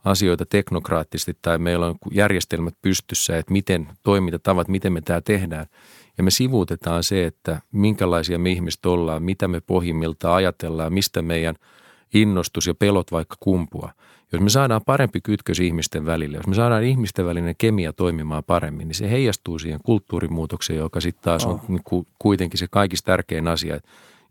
asioita 0.05 0.45
teknokraattisesti 0.45 1.37
tai 1.41 1.57
meillä 1.57 1.85
on 1.85 1.95
järjestelmät 2.11 2.73
pystyssä, 2.81 3.37
että 3.37 3.51
miten 3.51 3.87
toimintatavat, 4.03 4.67
miten 4.67 4.93
me 4.93 5.01
tämä 5.01 5.21
tehdään. 5.21 5.65
Ja 6.17 6.23
me 6.23 6.31
sivuutetaan 6.31 7.03
se, 7.03 7.25
että 7.25 7.61
minkälaisia 7.71 8.39
me 8.39 8.49
ihmiset 8.49 8.85
ollaan, 8.85 9.23
mitä 9.23 9.47
me 9.47 9.61
pohjimmilta 9.61 10.35
ajatellaan, 10.35 10.93
mistä 10.93 11.21
meidän 11.21 11.55
innostus 12.15 12.67
ja 12.67 12.73
pelot 12.73 13.11
vaikka 13.11 13.35
kumpua. 13.39 13.91
Jos 14.31 14.41
me 14.41 14.49
saadaan 14.49 14.81
parempi 14.85 15.21
kytkös 15.21 15.59
ihmisten 15.59 16.05
välille, 16.05 16.37
jos 16.37 16.47
me 16.47 16.55
saadaan 16.55 16.83
ihmisten 16.83 17.25
välinen 17.25 17.55
kemia 17.57 17.93
toimimaan 17.93 18.43
paremmin, 18.43 18.87
niin 18.87 18.95
se 18.95 19.11
heijastuu 19.11 19.59
siihen 19.59 19.79
kulttuurimuutokseen, 19.83 20.79
joka 20.79 21.01
sitten 21.01 21.23
taas 21.23 21.45
on 21.45 21.53
oh. 21.53 21.69
Niin 21.69 22.07
kuitenkin 22.19 22.59
se 22.59 22.67
kaikista 22.71 23.05
tärkein 23.05 23.47
asia. 23.47 23.79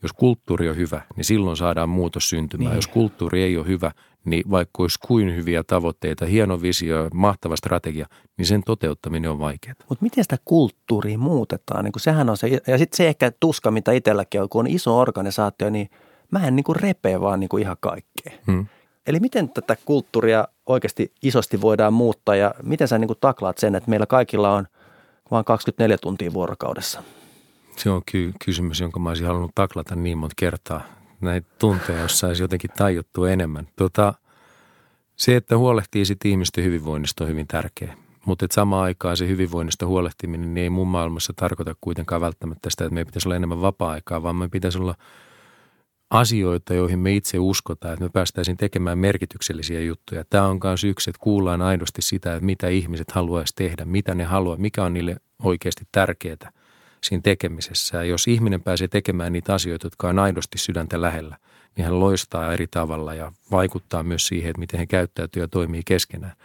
Jos 0.03 0.13
kulttuuri 0.13 0.69
on 0.69 0.77
hyvä, 0.77 1.03
niin 1.17 1.25
silloin 1.25 1.57
saadaan 1.57 1.89
muutos 1.89 2.31
syntymään. 2.31 2.71
Niin. 2.71 2.77
Jos 2.77 2.87
kulttuuri 2.87 3.43
ei 3.43 3.57
ole 3.57 3.67
hyvä, 3.67 3.93
niin 4.25 4.51
vaikka 4.51 4.83
olisi 4.83 4.99
kuin 5.07 5.37
hyviä 5.37 5.65
tavoitteita, 5.65 6.27
hieno 6.27 6.63
visio, 6.63 7.09
mahtava 7.15 7.57
strategia, 7.57 8.07
niin 8.37 8.47
sen 8.47 8.63
toteuttaminen 8.67 9.31
on 9.31 9.39
vaikeaa. 9.39 9.75
Mutta 9.89 10.03
miten 10.03 10.25
sitä 10.25 10.37
kulttuuria 10.45 11.19
muutetaan? 11.19 11.85
Niin 11.85 11.93
sehän 11.97 12.31
on 12.31 12.37
se, 12.37 12.61
ja 12.67 12.79
sitten 12.79 12.97
se 12.97 13.09
ehkä 13.09 13.33
tuska, 13.41 13.71
mitä 13.71 13.93
itselläkin 13.93 14.43
on, 14.43 14.49
kun 14.49 14.61
on 14.61 14.67
iso 14.67 14.99
organisaatio, 14.99 15.71
niin 15.71 15.91
mä 16.31 16.47
en 16.47 16.57
niin 16.57 16.65
kuin 16.65 16.77
repee 16.77 17.21
vaan 17.21 17.41
niin 17.41 17.49
kuin 17.49 17.63
ihan 17.63 17.77
kaikkea. 17.81 18.33
Hmm. 18.47 18.67
Eli 19.07 19.21
miten 19.21 19.49
tätä 19.49 19.77
kulttuuria 19.85 20.49
oikeasti 20.67 21.13
isosti 21.23 21.61
voidaan 21.61 21.93
muuttaa 21.93 22.37
ja 22.37 22.55
miten 22.63 22.89
sä 22.89 22.99
niin 22.99 23.09
kuin 23.09 23.19
taklaat 23.21 23.59
sen, 23.59 23.75
että 23.75 23.91
meillä 23.91 24.07
kaikilla 24.07 24.53
on 24.53 24.67
vain 25.31 25.45
24 25.45 25.99
tuntia 25.99 26.33
vuorokaudessa? 26.33 27.03
Se 27.77 27.91
on 27.91 28.03
ky- 28.07 28.33
kysymys, 28.45 28.81
jonka 28.81 29.01
mä 29.01 29.09
olisin 29.09 29.27
halunnut 29.27 29.55
taklata 29.55 29.97
niin 29.97 30.19
monta 30.19 30.35
kertaa. 30.37 30.83
Näitä 31.21 31.49
tunteja, 31.59 32.01
jos 32.01 32.19
saisi 32.19 32.43
jotenkin 32.43 32.71
tajuttua 32.77 33.31
enemmän. 33.31 33.69
Tota, 33.77 34.15
se, 35.17 35.37
että 35.37 35.59
huolehtii 35.59 36.05
sit 36.05 36.25
ihmisten 36.25 36.65
hyvinvoinnista 36.65 37.25
on 37.25 37.31
hyvin 37.31 37.47
tärkeä. 37.47 37.97
Mutta 38.25 38.47
samaan 38.51 38.85
aikaan 38.85 39.17
se 39.17 39.29
hyvinvoinnista 39.29 39.87
huolehtiminen 39.87 40.55
niin 40.55 40.63
ei 40.63 40.71
mun 40.71 40.89
maailmassa 40.89 41.33
tarkoita 41.37 41.75
kuitenkaan 41.81 42.21
välttämättä 42.21 42.71
sitä, 42.71 42.85
että 42.85 42.95
meidän 42.95 43.07
pitäisi 43.07 43.29
olla 43.29 43.37
enemmän 43.37 43.61
vapaa-aikaa, 43.61 44.23
vaan 44.23 44.37
me 44.37 44.49
pitäisi 44.49 44.79
olla– 44.79 44.95
asioita, 46.11 46.75
joihin 46.75 46.99
me 46.99 47.13
itse 47.13 47.39
uskotaan, 47.39 47.93
että 47.93 48.05
me 48.05 48.11
päästäisiin 48.13 48.57
tekemään 48.57 48.99
merkityksellisiä 48.99 49.81
juttuja. 49.81 50.25
Tämä 50.31 50.47
on 50.47 50.61
myös 50.65 50.85
yksi, 50.85 51.11
että 51.11 51.21
kuullaan 51.23 51.63
aidosti 51.63 52.03
sitä, 52.03 52.35
että 52.35 52.47
mitä 52.47 52.69
ihmiset 52.69 53.11
haluaisi 53.11 53.53
tehdä, 53.57 53.85
mitä 53.85 54.15
ne 54.15 54.25
haluaa, 54.25 54.57
mikä 54.57 54.85
on 54.85 54.93
niille 54.93 55.17
oikeasti 55.43 55.85
tärkeää 55.93 56.53
siinä 57.03 57.23
tekemisessä. 57.23 57.97
Ja 57.97 58.05
jos 58.05 58.29
ihminen 58.29 58.63
pääsee 58.63 58.89
tekemään 58.89 59.33
niitä 59.33 59.55
asioita, 59.55 59.87
jotka 59.87 60.09
on 60.09 60.19
aidosti 60.19 60.59
sydäntä 60.59 61.01
lähellä, 61.01 61.37
niin 61.77 61.85
hän 61.85 62.01
loistaa 62.01 62.53
eri 62.53 62.67
tavalla 62.71 63.15
ja 63.15 63.33
vaikuttaa 63.51 64.03
myös 64.03 64.27
siihen, 64.27 64.51
että 64.51 64.61
miten 64.61 64.81
he 64.81 64.87
käyttäytyy 64.87 65.43
ja 65.43 65.49
toimii 65.49 65.83
keskenään. 65.87 66.37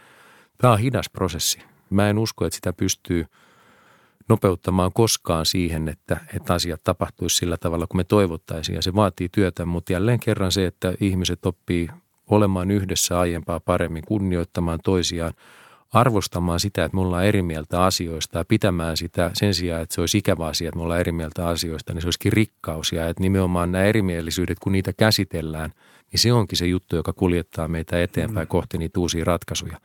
Tämä 0.58 0.72
on 0.72 0.78
hidas 0.78 1.10
prosessi. 1.10 1.58
Mä 1.90 2.10
en 2.10 2.18
usko, 2.18 2.46
että 2.46 2.54
sitä 2.54 2.72
pystyy– 2.72 3.26
nopeuttamaan 4.30 4.92
koskaan 4.92 5.46
siihen, 5.46 5.88
että, 5.88 6.16
että 6.36 6.54
asiat 6.54 6.80
tapahtuisi 6.84 7.36
sillä 7.36 7.56
tavalla, 7.56 7.86
kuin 7.86 7.98
me 7.98 8.04
toivottaisiin. 8.04 8.76
Ja 8.76 8.82
se 8.82 8.94
vaatii 8.94 9.28
työtä, 9.28 9.66
mutta 9.66 9.92
jälleen 9.92 10.20
kerran 10.20 10.52
se, 10.52 10.66
että 10.66 10.94
ihmiset 11.00 11.46
oppii 11.46 11.88
olemaan 12.30 12.70
yhdessä 12.70 13.20
aiempaa 13.20 13.60
paremmin, 13.60 14.02
kunnioittamaan 14.06 14.78
toisiaan, 14.84 15.32
arvostamaan 15.92 16.60
sitä, 16.60 16.84
että 16.84 16.96
me 16.96 17.00
ollaan 17.00 17.24
eri 17.24 17.42
mieltä 17.42 17.84
asioista 17.84 18.38
ja 18.38 18.44
pitämään 18.44 18.96
sitä 18.96 19.30
sen 19.34 19.54
sijaan, 19.54 19.82
että 19.82 19.94
se 19.94 20.00
olisi 20.00 20.18
ikävä 20.18 20.46
asia, 20.46 20.68
että 20.68 20.78
me 20.78 20.82
ollaan 20.82 21.00
eri 21.00 21.12
mieltä 21.12 21.48
asioista, 21.48 21.92
niin 21.92 22.02
se 22.02 22.06
olisikin 22.06 22.32
rikkaus 22.32 22.92
ja 22.92 23.08
että 23.08 23.22
nimenomaan 23.22 23.72
nämä 23.72 23.84
erimielisyydet, 23.84 24.58
kun 24.58 24.72
niitä 24.72 24.92
käsitellään, 24.92 25.72
niin 26.12 26.20
se 26.20 26.32
onkin 26.32 26.58
se 26.58 26.66
juttu, 26.66 26.96
joka 26.96 27.12
kuljettaa 27.12 27.68
meitä 27.68 28.02
eteenpäin 28.02 28.46
mm. 28.46 28.50
kohti 28.50 28.78
niitä 28.78 29.00
uusia 29.00 29.24
ratkaisuja. 29.24 29.80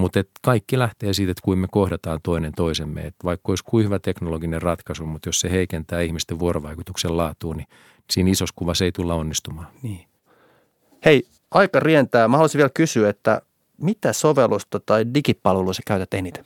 Mutta 0.00 0.24
kaikki 0.42 0.78
lähtee 0.78 1.12
siitä, 1.12 1.30
että 1.30 1.42
kuin 1.44 1.58
me 1.58 1.66
kohdataan 1.70 2.20
toinen 2.22 2.52
toisemme. 2.56 3.00
Et 3.00 3.14
vaikka 3.24 3.52
olisi 3.52 3.64
kuin 3.64 3.84
hyvä 3.84 3.98
teknologinen 3.98 4.62
ratkaisu, 4.62 5.06
mutta 5.06 5.28
jos 5.28 5.40
se 5.40 5.50
heikentää 5.50 6.00
ihmisten 6.00 6.38
vuorovaikutuksen 6.38 7.16
laatuun, 7.16 7.56
niin 7.56 7.66
siinä 8.10 8.30
isossa 8.30 8.54
kuvassa 8.56 8.84
ei 8.84 8.92
tulla 8.92 9.14
onnistumaan. 9.14 9.66
Niin. 9.82 10.06
Hei, 11.04 11.26
aika 11.50 11.80
rientää. 11.80 12.28
Mä 12.28 12.36
haluaisin 12.36 12.58
vielä 12.58 12.70
kysyä, 12.74 13.08
että 13.08 13.42
mitä 13.78 14.12
sovellusta 14.12 14.80
tai 14.80 15.04
digipalvelua 15.14 15.72
sä 15.72 15.82
käytät 15.86 16.14
eniten? 16.14 16.44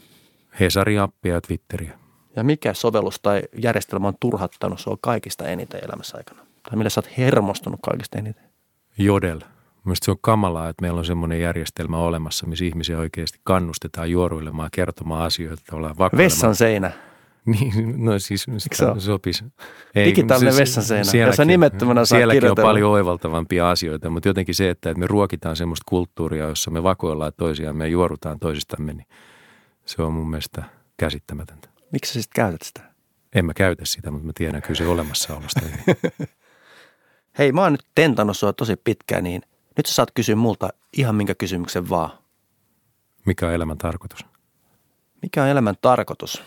Hesari-appia 0.61 1.35
ja 1.35 1.41
Twitteriä. 1.41 1.99
Ja 2.37 2.45
mikä 2.45 2.75
sovellus 2.75 3.21
tai 3.21 3.43
järjestelmä 3.63 4.09
on 4.09 4.15
turhattanut 4.21 4.81
sua 4.81 4.99
kaikista 5.01 5.49
eniten 5.49 5.85
elämässä 5.85 6.17
aikana? 6.17 6.47
Tai 6.63 6.77
millä 6.77 6.91
sä 6.91 7.01
oot 7.01 7.17
hermostunut 7.19 7.81
kaikista 7.83 8.19
eniten? 8.19 8.45
Jodel. 8.99 9.41
Mielestäni 9.85 10.05
se 10.05 10.11
on 10.11 10.19
kamalaa, 10.21 10.69
että 10.69 10.83
meillä 10.83 10.99
on 10.99 11.05
semmoinen 11.05 11.41
järjestelmä 11.41 11.99
olemassa, 11.99 12.47
missä 12.47 12.65
ihmisiä 12.65 12.99
oikeasti 12.99 13.39
kannustetaan 13.45 14.11
juoruilemaan, 14.11 14.69
kertomaan 14.73 15.23
asioita, 15.23 15.77
ollaan 15.77 15.97
Vessan 16.17 16.55
seinä. 16.55 16.93
Niin, 17.47 18.05
no 18.05 18.19
siis 18.19 18.47
sitä 18.59 18.95
sopisi. 18.99 19.45
Ei, 19.95 20.05
Digitaalinen 20.07 20.57
vessan 20.57 20.85
seinä, 20.85 21.05
sielläkin, 21.05 21.29
jossa 21.29 21.45
nimettömänä 21.45 22.05
saa 22.05 22.19
Sielläkin 22.19 22.51
on 22.51 22.57
paljon 22.63 22.91
oivaltavampia 22.91 23.71
asioita, 23.71 24.11
mutta 24.11 24.29
jotenkin 24.29 24.55
se, 24.55 24.71
että 24.71 24.95
me 24.95 25.07
ruokitaan 25.07 25.57
semmoista 25.57 25.85
kulttuuria, 25.89 26.49
jossa 26.49 26.71
me 26.71 26.83
vakoillaan 26.83 27.33
toisiaan, 27.37 27.77
me 27.77 27.89
juorutaan 27.89 28.39
toisistamme, 28.39 28.93
niin 28.93 29.07
se 29.87 30.03
on 30.03 30.13
mun 30.13 30.31
mielestä 30.31 30.65
käsittämätöntä. 30.97 31.69
Miksi 31.93 32.13
sä 32.13 32.23
sitten 32.23 32.43
käytät 32.43 32.63
sitä? 32.63 32.81
En 33.35 33.45
mä 33.45 33.55
käytä 33.55 33.85
sitä, 33.85 34.11
mutta 34.11 34.27
mä 34.27 34.33
tiedän 34.35 34.63
kyllä 34.63 34.75
se 34.75 34.87
olemassaolosta. 34.87 35.61
Hei, 37.39 37.53
mä 37.53 37.63
oon 37.63 37.73
nyt 37.73 37.87
tentannut 37.95 38.37
sua 38.37 38.53
tosi 38.53 38.77
pitkään, 38.77 39.25
niin– 39.25 39.43
nyt 39.77 39.87
sä 39.87 39.95
saat 39.95 40.11
kysyä 40.15 40.37
multa 40.37 40.69
ihan 40.93 41.15
minkä 41.15 41.35
kysymyksen 41.35 41.89
vaan. 41.89 42.11
Mikä 43.27 43.47
on 43.47 43.53
elämän 43.53 43.79
tarkoitus? 43.79 44.27
Mikä 45.23 45.43
on 45.43 45.49
elämän 45.49 45.75
tarkoitus? 45.81 46.43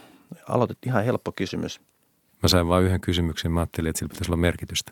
Aloitit 0.49 0.77
ihan 0.85 1.05
helppo 1.05 1.31
kysymys. 1.31 1.81
Mä 2.43 2.49
sain 2.49 2.67
vain 2.67 2.85
yhden 2.85 3.01
kysymyksen. 3.01 3.51
Mä 3.51 3.59
ajattelin, 3.59 3.89
että 3.89 3.99
sillä 3.99 4.09
pitäisi 4.09 4.31
olla 4.31 4.41
merkitystä. 4.41 4.91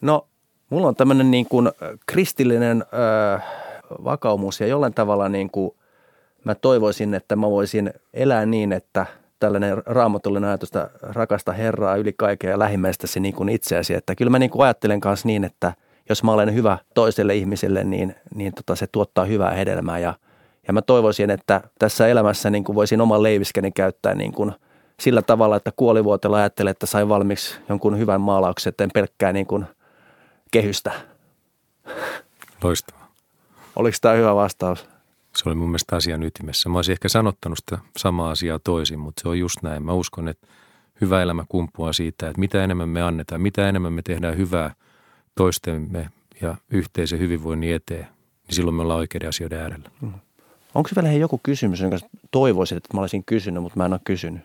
No, 0.00 0.28
mulla 0.70 0.88
on 0.88 0.96
tämmöinen 0.96 1.30
niin 1.30 1.46
kuin 1.46 1.70
kristillinen 2.06 2.82
ö, 2.82 3.40
vakaumus 4.04 4.60
ja 4.60 4.66
jollain 4.66 4.94
tavalla 4.94 5.28
niin 5.28 5.50
kuin 5.50 5.70
mä 6.44 6.54
toivoisin, 6.54 7.14
että 7.14 7.36
mä 7.36 7.50
voisin 7.50 7.90
elää 8.14 8.46
niin, 8.46 8.72
että 8.72 9.06
tällainen 9.38 9.82
raamatullinen 9.86 10.48
ajatus, 10.48 10.68
että 10.68 10.90
rakasta 11.02 11.52
Herraa 11.52 11.96
yli 11.96 12.12
kaiken 12.12 12.50
ja 12.50 12.58
lähimmäistäsi 12.58 13.20
niin 13.20 13.34
kuin 13.34 13.48
itseäsi. 13.48 13.94
Että 13.94 14.14
kyllä 14.14 14.30
mä 14.30 14.38
niin 14.38 14.50
kuin 14.50 14.64
ajattelen 14.64 15.00
kanssa 15.00 15.28
niin, 15.28 15.44
että– 15.44 15.72
jos 16.08 16.22
mä 16.22 16.32
olen 16.32 16.54
hyvä 16.54 16.78
toiselle 16.94 17.34
ihmiselle, 17.34 17.84
niin, 17.84 18.14
niin 18.34 18.52
tota, 18.54 18.76
se 18.76 18.86
tuottaa 18.86 19.24
hyvää 19.24 19.50
hedelmää. 19.50 19.98
Ja, 19.98 20.14
ja 20.66 20.72
mä 20.72 20.82
toivoisin, 20.82 21.30
että 21.30 21.60
tässä 21.78 22.08
elämässä 22.08 22.50
niin 22.50 22.64
kuin 22.64 22.76
voisin 22.76 23.00
oman 23.00 23.22
leiviskäni 23.22 23.72
käyttää 23.72 24.14
niin 24.14 24.32
kuin 24.32 24.52
sillä 25.00 25.22
tavalla, 25.22 25.56
että 25.56 25.72
kuolivuotella 25.76 26.36
ajattelee, 26.36 26.70
että 26.70 26.86
sain 26.86 27.08
valmiiksi 27.08 27.60
jonkun 27.68 27.98
hyvän 27.98 28.20
maalauksen, 28.20 28.72
en 28.80 28.90
pelkkää 28.94 29.32
niin 29.32 29.46
kuin 29.46 29.66
kehystä. 30.50 30.92
Loistavaa. 32.62 33.06
Oliko 33.76 33.96
tämä 34.00 34.14
hyvä 34.14 34.34
vastaus? 34.34 34.88
Se 35.36 35.48
oli 35.48 35.54
mun 35.54 35.68
mielestä 35.68 35.96
asian 35.96 36.22
ytimessä. 36.22 36.68
Mä 36.68 36.78
olisin 36.78 36.92
ehkä 36.92 37.08
sanottanut 37.08 37.58
sitä 37.58 37.78
samaa 37.96 38.30
asiaa 38.30 38.58
toisin, 38.58 38.98
mutta 38.98 39.22
se 39.22 39.28
on 39.28 39.38
just 39.38 39.62
näin. 39.62 39.82
Mä 39.82 39.92
uskon, 39.92 40.28
että 40.28 40.46
hyvä 41.00 41.22
elämä 41.22 41.44
kumpuaa 41.48 41.92
siitä, 41.92 42.28
että 42.28 42.40
mitä 42.40 42.64
enemmän 42.64 42.88
me 42.88 43.02
annetaan, 43.02 43.40
mitä 43.40 43.68
enemmän 43.68 43.92
me 43.92 44.02
tehdään 44.02 44.36
hyvää– 44.36 44.74
toistemme 45.36 46.08
ja 46.42 46.54
yhteisen 46.70 47.18
hyvinvoinnin 47.18 47.74
eteen, 47.74 48.06
niin 48.46 48.54
silloin 48.54 48.74
me 48.74 48.82
ollaan 48.82 48.98
oikeiden 48.98 49.28
asioiden 49.28 49.60
äärellä. 49.60 49.90
Mm. 50.00 50.12
Onko 50.74 50.90
vielä 50.96 51.12
joku 51.12 51.40
kysymys, 51.42 51.80
jonka 51.80 51.96
toivoisit, 52.30 52.76
että 52.76 52.94
mä 52.94 53.00
olisin 53.00 53.24
kysynyt, 53.24 53.62
mutta 53.62 53.76
mä 53.76 53.84
en 53.84 53.92
ole 53.92 54.00
kysynyt? 54.04 54.42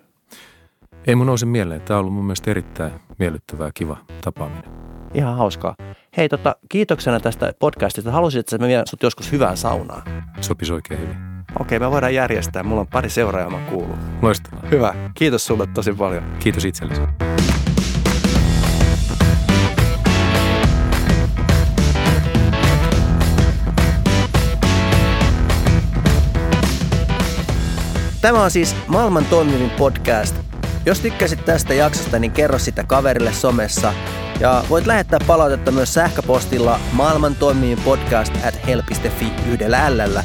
Ei 1.07 1.15
mun 1.15 1.27
nouse 1.27 1.45
mieleen. 1.45 1.81
Tämä 1.81 1.97
on 1.97 2.01
ollut 2.01 2.13
mun 2.13 2.25
mielestä 2.25 2.51
erittäin 2.51 2.93
miellyttävää 3.19 3.67
ja 3.67 3.71
kiva 3.73 3.97
tapaaminen. 4.23 4.63
Ihan 5.13 5.37
hauskaa. 5.37 5.75
Hei, 6.17 6.29
tota, 6.29 6.55
kiitoksena 6.69 7.19
tästä 7.19 7.53
podcastista. 7.59 8.11
Haluaisin, 8.11 8.39
että 8.39 8.57
me 8.57 8.67
vielä 8.67 8.83
sut 8.89 9.03
joskus 9.03 9.31
hyvään 9.31 9.57
saunaan. 9.57 10.01
Sopisi 10.41 10.73
oikein 10.73 10.99
hyvin. 10.99 11.15
Okei, 11.59 11.79
me 11.79 11.91
voidaan 11.91 12.13
järjestää. 12.13 12.63
Mulla 12.63 12.81
on 12.81 12.87
pari 12.87 13.09
seuraajaa, 13.09 13.49
mä 13.49 13.59
kuulun. 13.69 13.97
Loistavaa. 14.21 14.69
Hyvä. 14.71 15.11
Kiitos 15.13 15.45
sulle 15.45 15.67
tosi 15.67 15.93
paljon. 15.93 16.23
Kiitos 16.39 16.65
itsellesi. 16.65 17.01
Tämä 28.21 28.43
on 28.43 28.51
siis 28.51 28.75
maailman 28.87 29.25
toimivin 29.25 29.69
podcast. 29.69 30.35
Jos 30.85 30.99
tykkäsit 30.99 31.45
tästä 31.45 31.73
jaksosta, 31.73 32.19
niin 32.19 32.31
kerro 32.31 32.59
sitä 32.59 32.83
kaverille 32.83 33.33
somessa. 33.33 33.93
Ja 34.39 34.63
voit 34.69 34.87
lähettää 34.87 35.19
palautetta 35.27 35.71
myös 35.71 35.93
sähköpostilla 35.93 36.79
maailman 36.91 37.35
toimivin 37.35 37.81
podcast 37.85 38.33
at 38.45 38.67
hel.fi 38.67 39.31
yhdellä 39.51 39.85
ällä. 39.85 40.23